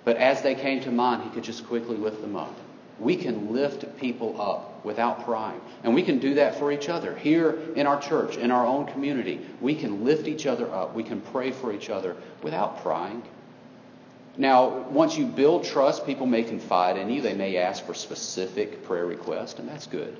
But 0.06 0.18
as 0.18 0.40
they 0.40 0.54
came 0.54 0.80
to 0.82 0.92
mind, 0.92 1.24
he 1.24 1.30
could 1.30 1.42
just 1.42 1.66
quickly 1.66 1.96
lift 1.96 2.20
them 2.20 2.36
up. 2.36 2.54
We 3.00 3.16
can 3.16 3.52
lift 3.52 3.98
people 3.98 4.40
up 4.40 4.84
without 4.84 5.24
prying. 5.24 5.60
And 5.82 5.96
we 5.96 6.04
can 6.04 6.20
do 6.20 6.34
that 6.34 6.60
for 6.60 6.70
each 6.70 6.88
other. 6.88 7.16
Here 7.16 7.58
in 7.74 7.88
our 7.88 8.00
church, 8.00 8.36
in 8.36 8.52
our 8.52 8.64
own 8.64 8.86
community, 8.86 9.44
we 9.60 9.74
can 9.74 10.04
lift 10.04 10.28
each 10.28 10.46
other 10.46 10.72
up. 10.72 10.94
We 10.94 11.02
can 11.02 11.20
pray 11.20 11.50
for 11.50 11.72
each 11.72 11.90
other 11.90 12.14
without 12.40 12.82
prying. 12.82 13.24
Now, 14.38 14.86
once 14.90 15.18
you 15.18 15.26
build 15.26 15.64
trust, 15.64 16.06
people 16.06 16.26
may 16.26 16.44
confide 16.44 16.96
in 16.96 17.10
you. 17.10 17.20
They 17.20 17.34
may 17.34 17.56
ask 17.56 17.84
for 17.84 17.92
specific 17.92 18.84
prayer 18.84 19.06
requests, 19.06 19.58
and 19.58 19.68
that's 19.68 19.88
good. 19.88 20.16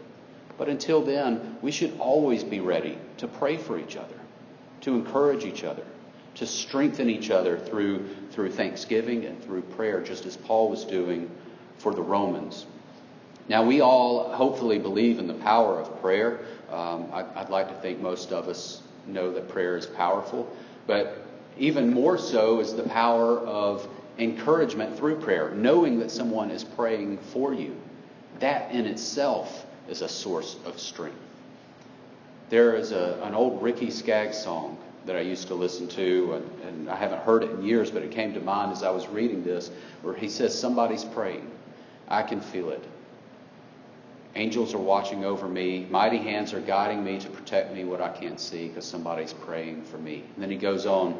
But 0.58 0.68
until 0.68 1.00
then, 1.00 1.58
we 1.62 1.70
should 1.70 1.96
always 2.00 2.42
be 2.42 2.58
ready 2.58 2.98
to 3.18 3.28
pray 3.28 3.56
for 3.56 3.78
each 3.78 3.96
other, 3.96 4.18
to 4.80 4.94
encourage 4.94 5.44
each 5.44 5.62
other, 5.62 5.84
to 6.36 6.46
strengthen 6.46 7.08
each 7.10 7.30
other 7.30 7.58
through, 7.58 8.06
through 8.30 8.50
thanksgiving 8.52 9.24
and 9.24 9.42
through 9.42 9.62
prayer, 9.62 10.00
just 10.00 10.26
as 10.26 10.36
Paul 10.36 10.70
was 10.70 10.84
doing 10.84 11.30
for 11.78 11.94
the 11.94 12.02
Romans. 12.02 12.66
Now, 13.48 13.64
we 13.64 13.80
all 13.80 14.32
hopefully 14.32 14.78
believe 14.78 15.18
in 15.18 15.26
the 15.26 15.34
power 15.34 15.80
of 15.80 16.00
prayer. 16.00 16.40
Um, 16.70 17.08
I, 17.12 17.24
I'd 17.36 17.48
like 17.48 17.68
to 17.68 17.74
think 17.80 18.00
most 18.00 18.32
of 18.32 18.48
us 18.48 18.82
know 19.06 19.32
that 19.32 19.48
prayer 19.48 19.76
is 19.76 19.86
powerful, 19.86 20.54
but 20.86 21.26
even 21.58 21.92
more 21.92 22.18
so 22.18 22.60
is 22.60 22.74
the 22.74 22.82
power 22.82 23.38
of 23.38 23.88
encouragement 24.18 24.96
through 24.98 25.20
prayer, 25.20 25.50
knowing 25.52 25.98
that 26.00 26.10
someone 26.10 26.50
is 26.50 26.64
praying 26.64 27.18
for 27.18 27.54
you. 27.54 27.74
That 28.40 28.72
in 28.72 28.84
itself 28.84 29.64
is 29.88 30.02
a 30.02 30.08
source 30.08 30.56
of 30.66 30.78
strength. 30.78 31.16
There 32.50 32.74
is 32.76 32.92
a, 32.92 33.20
an 33.22 33.34
old 33.34 33.62
Ricky 33.62 33.90
Skaggs 33.90 34.38
song 34.38 34.76
that 35.06 35.16
I 35.16 35.20
used 35.20 35.46
to 35.48 35.54
listen 35.54 35.86
to, 35.88 36.34
and, 36.34 36.68
and 36.68 36.90
I 36.90 36.96
haven't 36.96 37.22
heard 37.22 37.44
it 37.44 37.50
in 37.50 37.62
years, 37.62 37.90
but 37.90 38.02
it 38.02 38.10
came 38.10 38.34
to 38.34 38.40
mind 38.40 38.72
as 38.72 38.82
I 38.82 38.90
was 38.90 39.06
reading 39.06 39.44
this, 39.44 39.70
where 40.02 40.14
he 40.14 40.28
says, 40.28 40.58
Somebody's 40.58 41.04
praying. 41.04 41.48
I 42.08 42.22
can 42.22 42.40
feel 42.40 42.70
it. 42.70 42.82
Angels 44.34 44.75
are 44.75 44.78
watching 44.78 45.25
over 45.25 45.48
me. 45.48 45.86
Mighty 45.90 46.18
hands 46.18 46.52
are 46.52 46.60
guiding 46.60 47.02
me 47.04 47.18
to 47.20 47.28
protect 47.30 47.72
me 47.72 47.84
what 47.84 48.00
I 48.00 48.08
can't 48.08 48.38
see 48.38 48.68
because 48.68 48.84
somebody's 48.84 49.32
praying 49.32 49.84
for 49.84 49.96
me. 49.98 50.25
And 50.34 50.42
then 50.42 50.50
he 50.50 50.56
goes 50.56 50.86
on, 50.86 51.18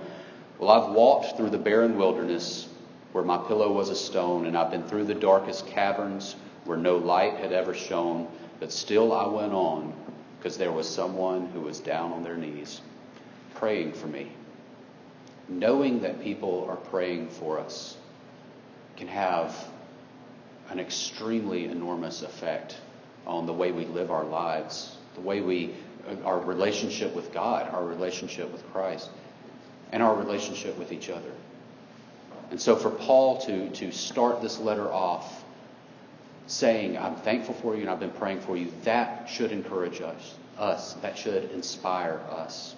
Well, 0.59 0.71
I've 0.71 0.93
walked 0.93 1.37
through 1.37 1.51
the 1.51 1.59
barren 1.59 1.97
wilderness 1.97 2.69
where 3.13 3.25
my 3.25 3.39
pillow 3.39 3.73
was 3.73 3.89
a 3.89 3.97
stone, 3.97 4.47
and 4.47 4.59
I've 4.59 4.71
been 4.71 4.87
through 4.87 5.05
the 5.05 5.15
darkest 5.15 5.67
caverns 5.69 6.37
where 6.65 6.77
no 6.77 6.97
light 6.97 7.37
had 7.37 7.53
ever 7.53 7.73
shone, 7.73 8.27
but 8.59 8.73
still 8.73 9.13
I 9.13 9.27
went 9.29 9.53
on 9.53 9.95
because 10.39 10.59
there 10.59 10.73
was 10.73 10.89
someone 10.89 11.47
who 11.47 11.61
was 11.61 11.79
down 11.79 12.13
on 12.13 12.25
their 12.25 12.37
knees 12.37 12.81
praying 13.59 13.93
for 13.93 14.07
me. 14.07 14.33
Knowing 15.49 16.01
that 16.01 16.21
people 16.23 16.67
are 16.69 16.77
praying 16.77 17.29
for 17.29 17.59
us 17.59 17.97
can 18.97 19.09
have 19.09 19.69
an 20.71 20.81
extremely 20.81 21.67
enormous 21.67 22.23
effect 22.23 22.77
on 23.27 23.47
the 23.47 23.53
way 23.53 23.73
we 23.73 23.85
live 23.85 24.11
our 24.11 24.25
lives, 24.25 24.97
the 25.15 25.21
way 25.21 25.41
we, 25.41 25.75
our 26.25 26.41
relationship 26.41 27.15
with 27.15 27.33
God, 27.33 27.73
our 27.73 27.85
relationship 27.85 28.51
with 28.53 28.65
Christ, 28.73 29.11
and 29.93 30.03
our 30.03 30.17
relationship 30.17 30.77
with 30.79 30.93
each 30.93 31.11
other. 31.11 31.33
And 32.51 32.61
so 32.61 32.77
for 32.77 32.91
Paul 32.91 33.41
to, 33.43 33.71
to 33.71 33.93
start 33.93 34.41
this 34.41 34.59
letter 34.59 34.93
off 34.93 35.45
saying, 36.47 36.97
I'm 36.97 37.17
thankful 37.17 37.55
for 37.55 37.75
you 37.75 37.83
and 37.83 37.91
I've 37.91 38.01
been 38.01 38.11
praying 38.11 38.41
for 38.41 38.57
you, 38.57 38.73
that 38.85 39.29
should 39.29 39.53
encourage 39.53 40.01
us. 40.01 40.35
Us. 40.59 40.95
That 40.95 41.19
should 41.19 41.51
inspire 41.51 42.21
us. 42.31 42.77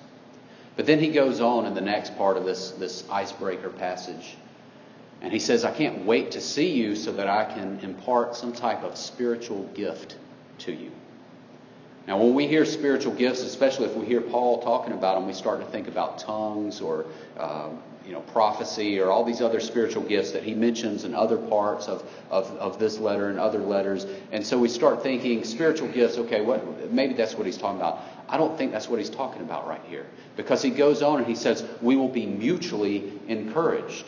But 0.78 0.86
then 0.86 1.00
he 1.00 1.08
goes 1.08 1.40
on 1.40 1.66
in 1.66 1.74
the 1.74 1.80
next 1.80 2.16
part 2.16 2.36
of 2.36 2.44
this, 2.44 2.70
this 2.70 3.02
icebreaker 3.10 3.68
passage 3.68 4.36
and 5.20 5.32
he 5.32 5.40
says, 5.40 5.64
I 5.64 5.72
can't 5.72 6.04
wait 6.04 6.30
to 6.30 6.40
see 6.40 6.70
you 6.70 6.94
so 6.94 7.10
that 7.12 7.28
I 7.28 7.44
can 7.44 7.80
impart 7.80 8.36
some 8.36 8.52
type 8.52 8.84
of 8.84 8.96
spiritual 8.96 9.64
gift 9.74 10.16
to 10.58 10.72
you. 10.72 10.92
Now, 12.08 12.16
when 12.16 12.32
we 12.32 12.46
hear 12.46 12.64
spiritual 12.64 13.12
gifts, 13.12 13.42
especially 13.42 13.84
if 13.84 13.94
we 13.94 14.06
hear 14.06 14.22
Paul 14.22 14.62
talking 14.62 14.94
about 14.94 15.16
them, 15.16 15.26
we 15.26 15.34
start 15.34 15.60
to 15.60 15.66
think 15.66 15.88
about 15.88 16.18
tongues 16.18 16.80
or 16.80 17.04
uh, 17.36 17.68
you 18.06 18.12
know 18.12 18.22
prophecy 18.22 18.98
or 18.98 19.10
all 19.10 19.24
these 19.24 19.42
other 19.42 19.60
spiritual 19.60 20.02
gifts 20.04 20.30
that 20.32 20.42
he 20.42 20.54
mentions 20.54 21.04
in 21.04 21.14
other 21.14 21.36
parts 21.36 21.86
of, 21.86 22.02
of, 22.30 22.50
of 22.52 22.78
this 22.78 22.96
letter 22.98 23.28
and 23.28 23.38
other 23.38 23.58
letters. 23.58 24.06
And 24.32 24.44
so 24.44 24.58
we 24.58 24.70
start 24.70 25.02
thinking 25.02 25.44
spiritual 25.44 25.88
gifts. 25.88 26.16
Okay, 26.16 26.40
what? 26.40 26.90
Maybe 26.90 27.12
that's 27.12 27.34
what 27.34 27.44
he's 27.44 27.58
talking 27.58 27.78
about. 27.78 28.00
I 28.26 28.38
don't 28.38 28.56
think 28.56 28.72
that's 28.72 28.88
what 28.88 29.00
he's 29.00 29.10
talking 29.10 29.42
about 29.42 29.68
right 29.68 29.82
here 29.86 30.06
because 30.34 30.62
he 30.62 30.70
goes 30.70 31.02
on 31.02 31.18
and 31.18 31.26
he 31.26 31.34
says 31.34 31.62
we 31.82 31.96
will 31.96 32.08
be 32.08 32.24
mutually 32.24 33.12
encouraged. 33.28 34.06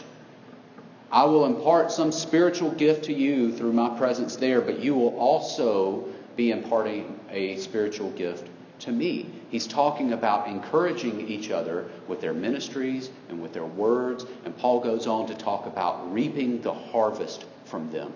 I 1.12 1.24
will 1.24 1.44
impart 1.44 1.92
some 1.92 2.12
spiritual 2.12 2.70
gift 2.70 3.04
to 3.04 3.12
you 3.12 3.52
through 3.52 3.74
my 3.74 3.98
presence 3.98 4.36
there, 4.36 4.62
but 4.62 4.78
you 4.78 4.94
will 4.94 5.18
also 5.18 6.09
be 6.36 6.50
imparting 6.50 7.18
a 7.30 7.56
spiritual 7.56 8.10
gift 8.12 8.48
to 8.80 8.92
me. 8.92 9.26
He's 9.50 9.66
talking 9.66 10.12
about 10.12 10.48
encouraging 10.48 11.28
each 11.28 11.50
other 11.50 11.86
with 12.08 12.20
their 12.20 12.32
ministries 12.32 13.10
and 13.28 13.42
with 13.42 13.52
their 13.52 13.64
words, 13.64 14.24
and 14.44 14.56
Paul 14.56 14.80
goes 14.80 15.06
on 15.06 15.26
to 15.28 15.34
talk 15.34 15.66
about 15.66 16.12
reaping 16.12 16.62
the 16.62 16.72
harvest 16.72 17.44
from 17.66 17.90
them. 17.90 18.12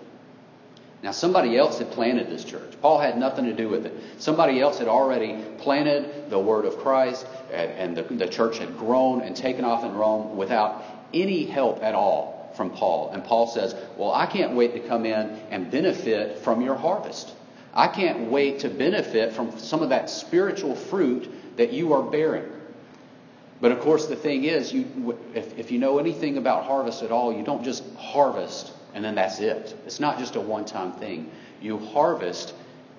Now, 1.03 1.11
somebody 1.11 1.55
else 1.55 1.77
had 1.77 1.91
planted 1.91 2.29
this 2.29 2.43
church. 2.43 2.73
Paul 2.81 2.99
had 2.99 3.17
nothing 3.17 3.45
to 3.45 3.53
do 3.53 3.69
with 3.69 3.85
it. 3.85 3.93
Somebody 4.17 4.59
else 4.59 4.79
had 4.79 4.87
already 4.87 5.39
planted 5.59 6.31
the 6.31 6.39
word 6.39 6.65
of 6.65 6.77
Christ, 6.79 7.27
and, 7.51 7.95
the, 7.95 8.03
the 8.03 8.27
church 8.27 8.57
had 8.57 8.75
grown 8.77 9.21
and 9.21 9.35
taken 9.35 9.65
off 9.65 9.83
in 9.83 9.93
Rome 9.93 10.35
without 10.35 10.83
any 11.13 11.45
help 11.45 11.83
at 11.83 11.93
all 11.93 12.51
from 12.55 12.71
Paul. 12.71 13.11
And 13.11 13.23
Paul 13.23 13.47
says, 13.47 13.75
Well, 13.97 14.11
I 14.11 14.25
can't 14.25 14.53
wait 14.53 14.73
to 14.73 14.79
come 14.79 15.05
in 15.05 15.39
and 15.51 15.69
benefit 15.69 16.39
from 16.39 16.61
your 16.61 16.75
harvest. 16.75 17.33
I 17.75 17.87
can't 17.87 18.31
wait 18.31 18.59
to 18.59 18.69
benefit 18.69 19.33
from 19.33 19.57
some 19.59 19.81
of 19.81 19.89
that 19.89 20.09
spiritual 20.09 20.75
fruit 20.75 21.29
that 21.57 21.73
you 21.73 21.93
are 21.93 22.03
bearing. 22.03 22.49
But 23.59 23.71
of 23.71 23.79
course, 23.79 24.07
the 24.07 24.15
thing 24.15 24.45
is, 24.45 24.71
you, 24.71 25.17
if, 25.33 25.57
if 25.57 25.71
you 25.71 25.79
know 25.79 25.97
anything 25.97 26.37
about 26.37 26.65
harvest 26.65 27.03
at 27.03 27.11
all, 27.11 27.33
you 27.33 27.43
don't 27.43 27.63
just 27.63 27.83
harvest 27.95 28.71
and 28.93 29.03
then 29.03 29.15
that's 29.15 29.39
it. 29.39 29.77
It's 29.85 29.99
not 29.99 30.17
just 30.17 30.35
a 30.35 30.41
one 30.41 30.65
time 30.65 30.93
thing. 30.93 31.29
You 31.61 31.77
harvest 31.77 32.53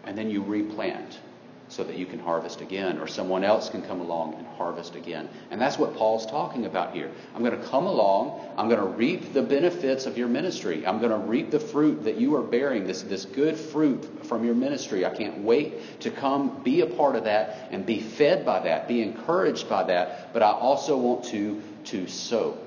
and 0.04 0.16
then 0.16 0.30
you 0.30 0.42
replant 0.42 1.20
so 1.68 1.82
that 1.84 1.96
you 1.96 2.06
can 2.06 2.18
harvest 2.18 2.60
again, 2.60 2.98
or 2.98 3.06
someone 3.06 3.44
else 3.44 3.68
can 3.68 3.82
come 3.82 4.00
along 4.00 4.34
and 4.34 4.46
harvest 4.46 4.94
again. 4.94 5.28
And 5.50 5.60
that's 5.60 5.78
what 5.78 5.96
Paul's 5.96 6.26
talking 6.26 6.66
about 6.66 6.94
here. 6.94 7.10
I'm 7.34 7.42
going 7.42 7.58
to 7.58 7.66
come 7.66 7.86
along, 7.86 8.40
I'm 8.56 8.68
going 8.68 8.80
to 8.80 8.86
reap 8.86 9.32
the 9.32 9.42
benefits 9.42 10.06
of 10.06 10.16
your 10.16 10.28
ministry. 10.28 10.86
I'm 10.86 10.98
going 10.98 11.10
to 11.10 11.26
reap 11.26 11.50
the 11.50 11.60
fruit 11.60 12.04
that 12.04 12.16
you 12.16 12.36
are 12.36 12.42
bearing, 12.42 12.86
this, 12.86 13.02
this 13.02 13.24
good 13.24 13.56
fruit 13.56 14.26
from 14.26 14.44
your 14.44 14.54
ministry. 14.54 15.04
I 15.04 15.14
can't 15.14 15.38
wait 15.38 16.00
to 16.00 16.10
come 16.10 16.62
be 16.62 16.82
a 16.82 16.86
part 16.86 17.16
of 17.16 17.24
that 17.24 17.68
and 17.70 17.84
be 17.84 18.00
fed 18.00 18.44
by 18.44 18.60
that, 18.60 18.88
be 18.88 19.02
encouraged 19.02 19.68
by 19.68 19.84
that, 19.84 20.32
but 20.32 20.42
I 20.42 20.52
also 20.52 20.96
want 20.96 21.24
to, 21.26 21.62
to 21.86 22.06
sow. 22.06 22.58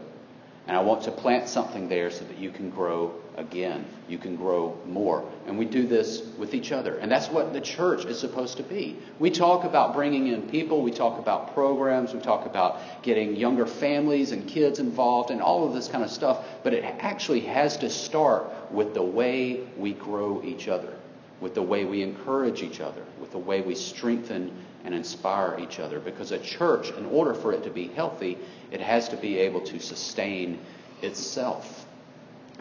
And 0.70 0.78
I 0.78 0.82
want 0.82 1.02
to 1.06 1.12
plant 1.12 1.50
something 1.50 1.90
there 1.90 2.12
so 2.12 2.24
that 2.26 2.38
you 2.38 2.52
can 2.52 2.70
grow 2.70 3.16
again. 3.38 3.88
You 4.08 4.20
can 4.20 4.36
grow 4.36 4.78
more. 4.86 5.28
And 5.48 5.58
we 5.58 5.66
do 5.66 5.88
this 5.88 6.22
with 6.38 6.54
each 6.54 6.72
other. 6.72 7.00
And 7.00 7.12
that's 7.12 7.28
what 7.28 7.54
the 7.54 7.60
church 7.60 8.06
is 8.06 8.20
supposed 8.20 8.58
to 8.58 8.64
be. 8.64 8.96
We 9.18 9.32
talk 9.32 9.64
about 9.64 9.96
bringing 9.96 10.28
in 10.28 10.44
people, 10.44 10.84
we 10.84 10.92
talk 10.92 11.18
about 11.18 11.56
programs, 11.56 12.14
we 12.14 12.20
talk 12.20 12.46
about 12.46 13.02
getting 13.02 13.36
younger 13.36 13.66
families 13.66 14.32
and 14.32 14.48
kids 14.48 14.78
involved, 14.78 15.32
and 15.32 15.42
all 15.42 15.68
of 15.68 15.74
this 15.74 15.88
kind 15.88 16.04
of 16.04 16.12
stuff. 16.12 16.46
But 16.62 16.76
it 16.76 16.84
actually 17.00 17.40
has 17.40 17.76
to 17.78 17.90
start 17.90 18.72
with 18.72 18.94
the 18.94 19.02
way 19.02 19.62
we 19.76 19.94
grow 19.94 20.44
each 20.44 20.68
other, 20.68 20.94
with 21.42 21.56
the 21.56 21.64
way 21.64 21.86
we 21.86 22.04
encourage 22.04 22.62
each 22.62 22.80
other, 22.80 23.04
with 23.20 23.32
the 23.32 23.40
way 23.40 23.62
we 23.62 23.74
strengthen 23.74 24.56
and 24.84 24.94
inspire 24.94 25.60
each 25.60 25.80
other. 25.80 26.00
Because 26.00 26.32
a 26.32 26.40
church, 26.40 26.92
in 26.92 27.06
order 27.08 27.34
for 27.34 27.54
it 27.54 27.64
to 27.64 27.70
be 27.70 27.88
healthy, 27.88 28.38
it 28.72 28.82
has 28.82 29.10
to 29.10 29.18
be 29.18 29.38
able 29.40 29.62
to 29.62 29.80
sustain 29.80 30.60
itself. 31.02 31.86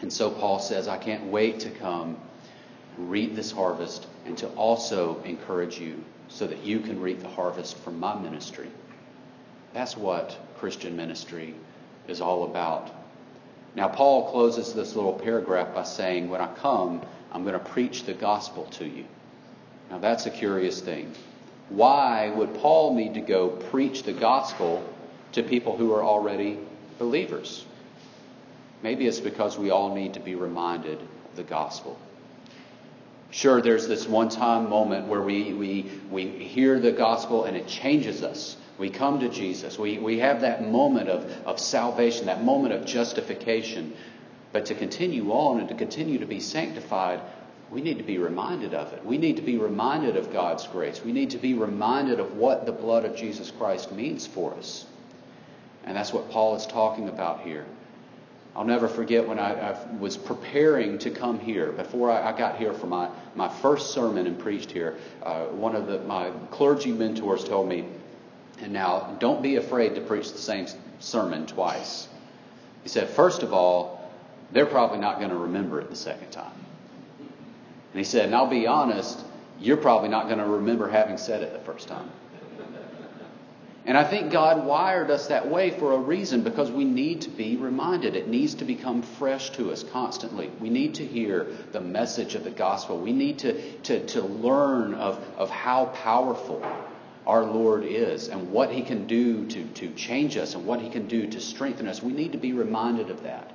And 0.01 0.11
so 0.11 0.29
Paul 0.29 0.59
says, 0.59 0.87
I 0.87 0.97
can't 0.97 1.25
wait 1.25 1.59
to 1.61 1.69
come 1.69 2.17
reap 2.97 3.35
this 3.35 3.51
harvest 3.51 4.07
and 4.25 4.37
to 4.37 4.47
also 4.49 5.21
encourage 5.23 5.79
you 5.79 6.03
so 6.27 6.45
that 6.47 6.63
you 6.63 6.79
can 6.79 7.01
reap 7.01 7.21
the 7.21 7.29
harvest 7.29 7.77
from 7.77 7.99
my 7.99 8.19
ministry. 8.19 8.69
That's 9.73 9.95
what 9.95 10.37
Christian 10.57 10.95
ministry 10.95 11.55
is 12.07 12.21
all 12.21 12.45
about. 12.45 12.91
Now, 13.75 13.87
Paul 13.87 14.31
closes 14.31 14.73
this 14.73 14.95
little 14.95 15.13
paragraph 15.13 15.73
by 15.73 15.83
saying, 15.83 16.29
When 16.29 16.41
I 16.41 16.53
come, 16.55 17.01
I'm 17.31 17.43
going 17.43 17.53
to 17.53 17.59
preach 17.59 18.03
the 18.03 18.13
gospel 18.13 18.65
to 18.71 18.85
you. 18.85 19.05
Now, 19.89 19.99
that's 19.99 20.25
a 20.25 20.31
curious 20.31 20.81
thing. 20.81 21.13
Why 21.69 22.29
would 22.29 22.55
Paul 22.55 22.95
need 22.95 23.13
to 23.13 23.21
go 23.21 23.49
preach 23.49 24.03
the 24.03 24.13
gospel 24.13 24.83
to 25.33 25.43
people 25.43 25.77
who 25.77 25.93
are 25.93 26.03
already 26.03 26.59
believers? 26.97 27.65
Maybe 28.81 29.07
it's 29.07 29.19
because 29.19 29.57
we 29.57 29.69
all 29.69 29.93
need 29.93 30.15
to 30.15 30.19
be 30.19 30.35
reminded 30.35 30.99
of 30.99 31.35
the 31.35 31.43
gospel. 31.43 31.97
Sure, 33.31 33.61
there's 33.61 33.87
this 33.87 34.07
one 34.07 34.29
time 34.29 34.69
moment 34.69 35.07
where 35.07 35.21
we, 35.21 35.53
we, 35.53 35.91
we 36.09 36.27
hear 36.27 36.79
the 36.79 36.91
gospel 36.91 37.43
and 37.43 37.55
it 37.55 37.67
changes 37.67 38.23
us. 38.23 38.57
We 38.79 38.89
come 38.89 39.19
to 39.19 39.29
Jesus. 39.29 39.77
We, 39.77 39.99
we 39.99 40.19
have 40.19 40.41
that 40.41 40.67
moment 40.67 41.09
of, 41.09 41.29
of 41.45 41.59
salvation, 41.59 42.25
that 42.25 42.43
moment 42.43 42.73
of 42.73 42.85
justification. 42.85 43.93
But 44.51 44.65
to 44.67 44.75
continue 44.75 45.31
on 45.31 45.59
and 45.59 45.69
to 45.69 45.75
continue 45.75 46.17
to 46.19 46.25
be 46.25 46.39
sanctified, 46.39 47.21
we 47.71 47.81
need 47.81 47.97
to 47.99 48.03
be 48.03 48.17
reminded 48.17 48.73
of 48.73 48.93
it. 48.93 49.05
We 49.05 49.17
need 49.17 49.35
to 49.35 49.41
be 49.43 49.57
reminded 49.57 50.17
of 50.17 50.33
God's 50.33 50.65
grace. 50.67 51.03
We 51.03 51.11
need 51.11 51.31
to 51.31 51.37
be 51.37 51.53
reminded 51.53 52.19
of 52.19 52.35
what 52.35 52.65
the 52.65 52.71
blood 52.71 53.05
of 53.05 53.15
Jesus 53.15 53.51
Christ 53.51 53.91
means 53.91 54.25
for 54.25 54.53
us. 54.55 54.85
And 55.83 55.95
that's 55.95 56.11
what 56.11 56.31
Paul 56.31 56.55
is 56.55 56.65
talking 56.65 57.09
about 57.09 57.41
here. 57.41 57.65
I'll 58.55 58.65
never 58.65 58.87
forget 58.87 59.27
when 59.27 59.37
I, 59.37 59.71
I 59.71 59.95
was 59.99 60.17
preparing 60.17 60.97
to 60.99 61.11
come 61.11 61.39
here, 61.39 61.71
before 61.71 62.09
I, 62.09 62.33
I, 62.33 62.37
got 62.37 62.57
here 62.57 62.73
for 62.73 62.87
my, 62.87 63.09
my 63.35 63.47
first 63.47 63.91
sermon 63.91 64.25
and 64.25 64.39
preached 64.39 64.71
here, 64.71 64.97
uh, 65.23 65.45
one 65.45 65.75
of 65.75 65.87
the, 65.87 65.99
my 65.99 66.31
clergy 66.49 66.91
mentors 66.91 67.43
told 67.43 67.69
me, 67.69 67.85
and 68.59 68.73
now 68.73 69.15
don't 69.19 69.41
be 69.41 69.57
afraid 69.57 69.95
to 69.95 70.01
preach 70.01 70.31
the 70.31 70.39
same 70.39 70.67
sermon 70.99 71.45
twice. 71.45 72.07
He 72.83 72.89
said, 72.89 73.09
first 73.09 73.43
of 73.43 73.53
all, 73.53 74.11
they're 74.51 74.65
probably 74.65 74.97
not 74.97 75.19
going 75.19 75.29
to 75.29 75.37
remember 75.37 75.79
it 75.79 75.89
the 75.89 75.95
second 75.95 76.31
time. 76.31 76.51
And 77.91 77.97
he 77.97 78.03
said, 78.03 78.25
and 78.25 78.35
I'll 78.35 78.47
be 78.47 78.67
honest, 78.67 79.19
you're 79.59 79.77
probably 79.77 80.09
not 80.09 80.25
going 80.25 80.39
to 80.39 80.45
remember 80.45 80.87
having 80.87 81.17
said 81.17 81.41
it 81.41 81.53
the 81.53 81.59
first 81.59 81.87
time. 81.87 82.09
And 83.85 83.97
I 83.97 84.03
think 84.03 84.31
God 84.31 84.65
wired 84.65 85.09
us 85.09 85.27
that 85.27 85.49
way 85.49 85.71
for 85.71 85.93
a 85.93 85.97
reason 85.97 86.43
because 86.43 86.69
we 86.69 86.83
need 86.85 87.21
to 87.21 87.29
be 87.29 87.57
reminded. 87.57 88.15
It 88.15 88.27
needs 88.27 88.53
to 88.55 88.65
become 88.65 89.01
fresh 89.01 89.49
to 89.51 89.71
us 89.71 89.81
constantly. 89.81 90.51
We 90.59 90.69
need 90.69 90.93
to 90.95 91.05
hear 91.05 91.47
the 91.71 91.81
message 91.81 92.35
of 92.35 92.43
the 92.43 92.51
gospel. 92.51 92.99
We 92.99 93.13
need 93.13 93.39
to, 93.39 93.79
to, 93.79 94.05
to 94.07 94.21
learn 94.21 94.93
of, 94.93 95.17
of 95.37 95.49
how 95.49 95.85
powerful 95.85 96.63
our 97.25 97.43
Lord 97.43 97.83
is 97.83 98.27
and 98.27 98.51
what 98.51 98.69
He 98.69 98.83
can 98.83 99.07
do 99.07 99.47
to, 99.47 99.63
to 99.65 99.91
change 99.95 100.37
us 100.37 100.53
and 100.53 100.67
what 100.67 100.81
He 100.81 100.89
can 100.89 101.07
do 101.07 101.25
to 101.27 101.39
strengthen 101.39 101.87
us. 101.87 102.03
We 102.03 102.13
need 102.13 102.33
to 102.33 102.37
be 102.37 102.53
reminded 102.53 103.09
of 103.09 103.23
that. 103.23 103.51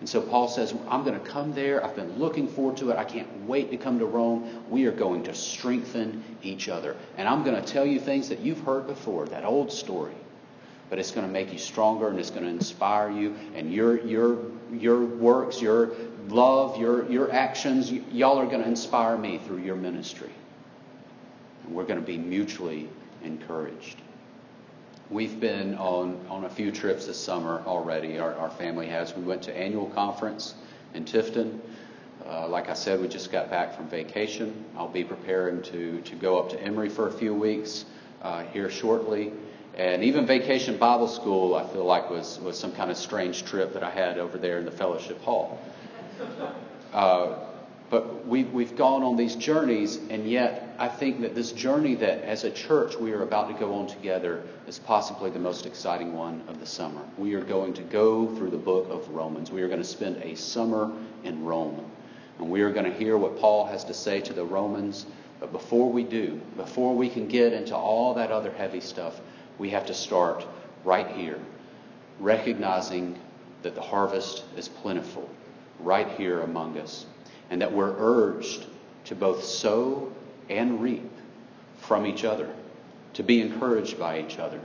And 0.00 0.08
so 0.08 0.20
Paul 0.20 0.48
says, 0.48 0.74
I'm 0.88 1.04
going 1.04 1.18
to 1.18 1.26
come 1.26 1.54
there. 1.54 1.84
I've 1.84 1.96
been 1.96 2.18
looking 2.18 2.48
forward 2.48 2.76
to 2.78 2.90
it. 2.90 2.96
I 2.98 3.04
can't 3.04 3.46
wait 3.46 3.70
to 3.70 3.78
come 3.78 3.98
to 3.98 4.04
Rome. 4.04 4.64
We 4.68 4.84
are 4.86 4.92
going 4.92 5.24
to 5.24 5.34
strengthen 5.34 6.22
each 6.42 6.68
other. 6.68 6.96
And 7.16 7.26
I'm 7.26 7.44
going 7.44 7.56
to 7.56 7.66
tell 7.66 7.86
you 7.86 7.98
things 7.98 8.28
that 8.28 8.40
you've 8.40 8.60
heard 8.60 8.86
before, 8.86 9.26
that 9.28 9.44
old 9.44 9.72
story. 9.72 10.14
But 10.90 10.98
it's 10.98 11.10
going 11.10 11.26
to 11.26 11.32
make 11.32 11.52
you 11.52 11.58
stronger 11.58 12.08
and 12.08 12.18
it's 12.18 12.30
going 12.30 12.44
to 12.44 12.50
inspire 12.50 13.10
you. 13.10 13.34
And 13.54 13.72
your, 13.72 13.98
your, 14.06 14.38
your 14.70 15.02
works, 15.02 15.62
your 15.62 15.92
love, 16.28 16.78
your, 16.78 17.10
your 17.10 17.32
actions, 17.32 17.90
y- 17.90 18.02
y'all 18.12 18.38
are 18.38 18.46
going 18.46 18.62
to 18.62 18.68
inspire 18.68 19.16
me 19.16 19.38
through 19.38 19.58
your 19.58 19.76
ministry. 19.76 20.30
And 21.64 21.74
we're 21.74 21.86
going 21.86 22.00
to 22.00 22.06
be 22.06 22.18
mutually 22.18 22.88
encouraged. 23.24 23.96
We've 25.08 25.38
been 25.38 25.76
on, 25.76 26.18
on 26.28 26.46
a 26.46 26.50
few 26.50 26.72
trips 26.72 27.06
this 27.06 27.16
summer 27.16 27.62
already. 27.64 28.18
Our, 28.18 28.34
our 28.34 28.50
family 28.50 28.88
has. 28.88 29.14
We 29.14 29.22
went 29.22 29.42
to 29.42 29.56
annual 29.56 29.86
conference 29.90 30.54
in 30.94 31.04
Tifton. 31.04 31.60
Uh, 32.26 32.48
like 32.48 32.68
I 32.68 32.74
said, 32.74 33.00
we 33.00 33.06
just 33.06 33.30
got 33.30 33.48
back 33.48 33.76
from 33.76 33.88
vacation. 33.88 34.64
I'll 34.76 34.88
be 34.88 35.04
preparing 35.04 35.62
to, 35.62 36.00
to 36.00 36.16
go 36.16 36.40
up 36.40 36.50
to 36.50 36.60
Emory 36.60 36.88
for 36.88 37.06
a 37.06 37.12
few 37.12 37.32
weeks 37.32 37.84
uh, 38.22 38.42
here 38.46 38.68
shortly. 38.68 39.32
And 39.76 40.02
even 40.02 40.26
Vacation 40.26 40.76
Bible 40.76 41.06
School, 41.06 41.54
I 41.54 41.68
feel 41.68 41.84
like 41.84 42.10
was, 42.10 42.40
was 42.40 42.58
some 42.58 42.72
kind 42.72 42.90
of 42.90 42.96
strange 42.96 43.44
trip 43.44 43.74
that 43.74 43.84
I 43.84 43.90
had 43.90 44.18
over 44.18 44.38
there 44.38 44.58
in 44.58 44.64
the 44.64 44.72
fellowship 44.72 45.20
hall. 45.22 45.60
Uh, 46.92 47.36
but 47.88 48.26
we've, 48.26 48.52
we've 48.52 48.76
gone 48.76 49.04
on 49.04 49.16
these 49.16 49.36
journeys, 49.36 49.96
and 50.10 50.28
yet 50.28 50.74
I 50.78 50.88
think 50.88 51.20
that 51.20 51.34
this 51.34 51.52
journey 51.52 51.94
that 51.96 52.22
as 52.24 52.42
a 52.42 52.50
church 52.50 52.96
we 52.96 53.12
are 53.12 53.22
about 53.22 53.48
to 53.48 53.54
go 53.54 53.74
on 53.74 53.86
together 53.86 54.42
is 54.66 54.78
possibly 54.80 55.30
the 55.30 55.38
most 55.38 55.66
exciting 55.66 56.12
one 56.12 56.42
of 56.48 56.58
the 56.58 56.66
summer. 56.66 57.00
We 57.16 57.34
are 57.34 57.44
going 57.44 57.74
to 57.74 57.82
go 57.82 58.26
through 58.34 58.50
the 58.50 58.56
book 58.56 58.90
of 58.90 59.08
Romans. 59.10 59.52
We 59.52 59.62
are 59.62 59.68
going 59.68 59.80
to 59.80 59.86
spend 59.86 60.16
a 60.16 60.34
summer 60.34 60.90
in 61.22 61.44
Rome. 61.44 61.88
And 62.38 62.50
we 62.50 62.62
are 62.62 62.72
going 62.72 62.90
to 62.90 62.98
hear 62.98 63.16
what 63.16 63.38
Paul 63.38 63.66
has 63.66 63.84
to 63.84 63.94
say 63.94 64.20
to 64.22 64.32
the 64.32 64.44
Romans. 64.44 65.06
But 65.38 65.52
before 65.52 65.90
we 65.90 66.02
do, 66.02 66.40
before 66.56 66.94
we 66.94 67.08
can 67.08 67.28
get 67.28 67.52
into 67.52 67.76
all 67.76 68.14
that 68.14 68.32
other 68.32 68.50
heavy 68.52 68.80
stuff, 68.80 69.20
we 69.58 69.70
have 69.70 69.86
to 69.86 69.94
start 69.94 70.44
right 70.84 71.08
here, 71.08 71.38
recognizing 72.18 73.18
that 73.62 73.74
the 73.74 73.80
harvest 73.80 74.44
is 74.56 74.68
plentiful 74.68 75.30
right 75.78 76.08
here 76.12 76.40
among 76.40 76.78
us 76.78 77.06
and 77.50 77.62
that 77.62 77.72
we're 77.72 77.94
urged 77.98 78.66
to 79.04 79.14
both 79.14 79.44
sow 79.44 80.12
and 80.48 80.80
reap 80.80 81.10
from 81.80 82.06
each 82.06 82.24
other, 82.24 82.52
to 83.14 83.22
be 83.22 83.40
encouraged 83.40 83.98
by 83.98 84.20
each 84.20 84.38
other, 84.38 84.60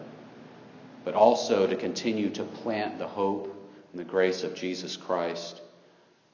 but 1.03 1.13
also 1.13 1.67
to 1.67 1.75
continue 1.75 2.29
to 2.29 2.43
plant 2.43 2.97
the 2.97 3.07
hope 3.07 3.55
and 3.91 3.99
the 3.99 4.05
grace 4.05 4.43
of 4.43 4.55
Jesus 4.55 4.97
Christ 4.97 5.61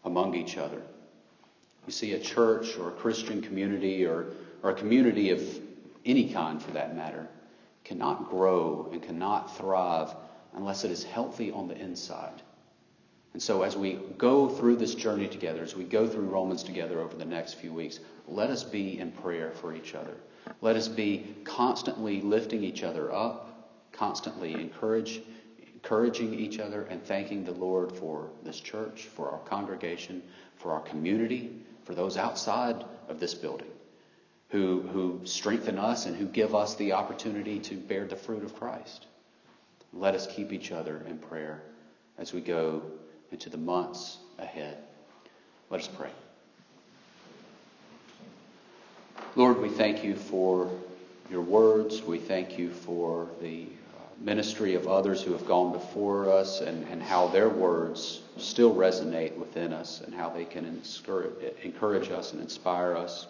among 0.05 0.35
each 0.35 0.57
other. 0.57 0.81
You 1.85 1.93
see, 1.93 2.13
a 2.13 2.19
church 2.19 2.77
or 2.77 2.89
a 2.89 2.93
Christian 2.93 3.41
community 3.41 4.05
or, 4.05 4.27
or 4.61 4.71
a 4.71 4.73
community 4.73 5.31
of 5.31 5.41
any 6.05 6.31
kind 6.31 6.61
for 6.61 6.71
that 6.71 6.95
matter 6.95 7.27
cannot 7.83 8.29
grow 8.29 8.89
and 8.91 9.01
cannot 9.01 9.57
thrive 9.57 10.13
unless 10.53 10.83
it 10.83 10.91
is 10.91 11.03
healthy 11.03 11.51
on 11.51 11.67
the 11.67 11.77
inside. 11.77 12.41
And 13.33 13.41
so, 13.41 13.61
as 13.61 13.77
we 13.77 13.99
go 14.17 14.49
through 14.49 14.77
this 14.77 14.95
journey 14.95 15.27
together, 15.27 15.61
as 15.61 15.75
we 15.75 15.83
go 15.83 16.07
through 16.07 16.25
Romans 16.25 16.63
together 16.63 16.99
over 16.99 17.15
the 17.15 17.25
next 17.25 17.53
few 17.53 17.71
weeks, 17.71 17.99
let 18.27 18.49
us 18.49 18.63
be 18.63 18.99
in 18.99 19.11
prayer 19.11 19.51
for 19.51 19.75
each 19.75 19.93
other. 19.93 20.17
Let 20.61 20.75
us 20.75 20.87
be 20.87 21.35
constantly 21.43 22.21
lifting 22.21 22.63
each 22.63 22.83
other 22.83 23.11
up, 23.13 23.69
constantly 23.91 24.53
encourage, 24.53 25.21
encouraging 25.73 26.33
each 26.33 26.59
other, 26.59 26.83
and 26.83 27.03
thanking 27.03 27.43
the 27.43 27.51
Lord 27.51 27.91
for 27.91 28.29
this 28.43 28.59
church, 28.59 29.03
for 29.03 29.29
our 29.29 29.39
congregation, 29.39 30.23
for 30.55 30.71
our 30.71 30.81
community, 30.81 31.51
for 31.83 31.93
those 31.93 32.17
outside 32.17 32.83
of 33.07 33.19
this 33.19 33.33
building. 33.35 33.67
who, 34.49 34.81
who 34.93 35.19
strengthen 35.25 35.77
us 35.77 36.05
and 36.05 36.15
who 36.15 36.25
give 36.25 36.55
us 36.55 36.75
the 36.75 36.93
opportunity 36.93 37.59
to 37.59 37.75
bear 37.75 38.05
the 38.05 38.15
fruit 38.15 38.43
of 38.43 38.55
Christ. 38.55 39.05
Let 39.93 40.15
us 40.15 40.27
keep 40.27 40.53
each 40.53 40.71
other 40.71 41.03
in 41.07 41.17
prayer 41.17 41.61
as 42.17 42.33
we 42.33 42.41
go 42.41 42.81
into 43.31 43.49
the 43.49 43.57
months 43.57 44.17
ahead. 44.39 44.77
Let 45.69 45.81
us 45.81 45.87
pray. 45.87 46.09
Lord, 49.35 49.61
we 49.61 49.69
thank 49.69 50.03
you 50.03 50.15
for 50.15 50.69
your 51.29 51.41
words. 51.41 52.01
We 52.01 52.17
thank 52.17 52.57
you 52.57 52.71
for 52.71 53.27
the 53.41 53.65
uh, 53.65 54.01
ministry 54.19 54.75
of 54.75 54.87
others 54.87 55.21
who 55.21 55.33
have 55.33 55.45
gone 55.45 55.73
before 55.73 56.31
us 56.31 56.61
and, 56.61 56.87
and 56.87 57.03
how 57.03 57.27
their 57.27 57.49
words 57.49 58.21
still 58.37 58.73
resonate 58.73 59.35
within 59.35 59.73
us 59.73 60.01
and 60.01 60.13
how 60.15 60.29
they 60.29 60.45
can 60.45 60.81
encourage 61.63 62.09
us 62.09 62.33
and 62.33 62.41
inspire 62.41 62.95
us. 62.95 63.27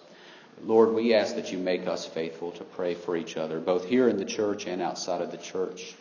Lord, 0.64 0.94
we 0.94 1.14
ask 1.14 1.36
that 1.36 1.52
you 1.52 1.58
make 1.58 1.88
us 1.88 2.06
faithful 2.06 2.52
to 2.54 2.64
pray 2.64 2.94
for 2.96 3.16
each 3.16 3.38
other, 3.38 3.60
both 3.60 3.86
here 3.86 4.10
in 4.10 4.18
the 4.18 4.26
church 4.26 4.66
and 4.66 4.82
outside 4.82 5.22
of 5.22 5.32
the 5.32 5.38
church. 5.38 5.96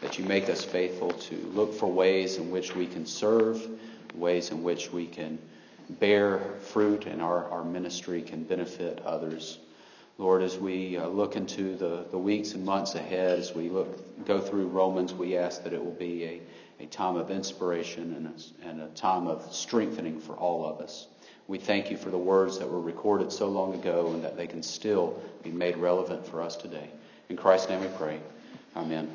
That 0.00 0.18
you 0.18 0.24
make 0.24 0.48
us 0.48 0.64
faithful 0.64 1.10
to 1.10 1.36
look 1.54 1.74
for 1.74 1.90
ways 1.90 2.38
in 2.38 2.50
which 2.50 2.74
we 2.74 2.86
can 2.86 3.04
serve, 3.04 3.66
ways 4.14 4.50
in 4.50 4.62
which 4.62 4.92
we 4.92 5.06
can 5.06 5.38
bear 5.98 6.38
fruit 6.60 7.06
and 7.06 7.20
our, 7.20 7.48
our 7.50 7.64
ministry 7.64 8.22
can 8.22 8.44
benefit 8.44 9.00
others. 9.04 9.58
Lord, 10.18 10.42
as 10.42 10.58
we 10.58 10.98
uh, 10.98 11.08
look 11.08 11.36
into 11.36 11.76
the, 11.76 12.04
the 12.10 12.18
weeks 12.18 12.52
and 12.52 12.64
months 12.64 12.94
ahead, 12.94 13.38
as 13.38 13.54
we 13.54 13.70
look 13.70 14.26
go 14.26 14.38
through 14.38 14.68
Romans, 14.68 15.14
we 15.14 15.36
ask 15.36 15.64
that 15.64 15.72
it 15.72 15.82
will 15.82 15.92
be 15.92 16.24
a, 16.24 16.40
a 16.82 16.86
time 16.86 17.16
of 17.16 17.30
inspiration 17.30 18.14
and 18.14 18.26
a, 18.26 18.68
and 18.68 18.80
a 18.82 18.88
time 18.94 19.26
of 19.26 19.54
strengthening 19.54 20.20
for 20.20 20.34
all 20.34 20.66
of 20.66 20.80
us. 20.80 21.06
We 21.48 21.58
thank 21.58 21.90
you 21.90 21.96
for 21.96 22.10
the 22.10 22.18
words 22.18 22.58
that 22.58 22.70
were 22.70 22.80
recorded 22.80 23.32
so 23.32 23.48
long 23.48 23.74
ago 23.74 24.12
and 24.12 24.22
that 24.22 24.36
they 24.36 24.46
can 24.46 24.62
still 24.62 25.20
be 25.42 25.50
made 25.50 25.76
relevant 25.78 26.26
for 26.26 26.42
us 26.42 26.54
today. 26.54 26.90
In 27.28 27.36
Christ's 27.36 27.70
name 27.70 27.80
we 27.80 27.88
pray. 27.96 28.20
Amen. 28.76 29.10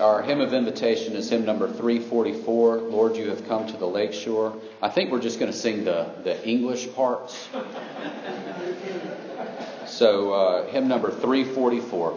Our 0.00 0.22
hymn 0.22 0.40
of 0.40 0.52
invitation 0.54 1.16
is 1.16 1.28
hymn 1.28 1.44
number 1.44 1.66
344, 1.66 2.76
Lord, 2.76 3.16
You 3.16 3.30
Have 3.30 3.48
Come 3.48 3.66
to 3.66 3.76
the 3.76 3.86
Lakeshore. 3.86 4.54
I 4.80 4.88
think 4.90 5.10
we're 5.10 5.20
just 5.20 5.40
going 5.40 5.50
to 5.50 5.56
sing 5.56 5.82
the, 5.84 6.12
the 6.22 6.48
English 6.48 6.92
parts. 6.94 7.48
So, 9.86 10.32
uh, 10.32 10.66
hymn 10.68 10.86
number 10.86 11.10
344. 11.10 12.16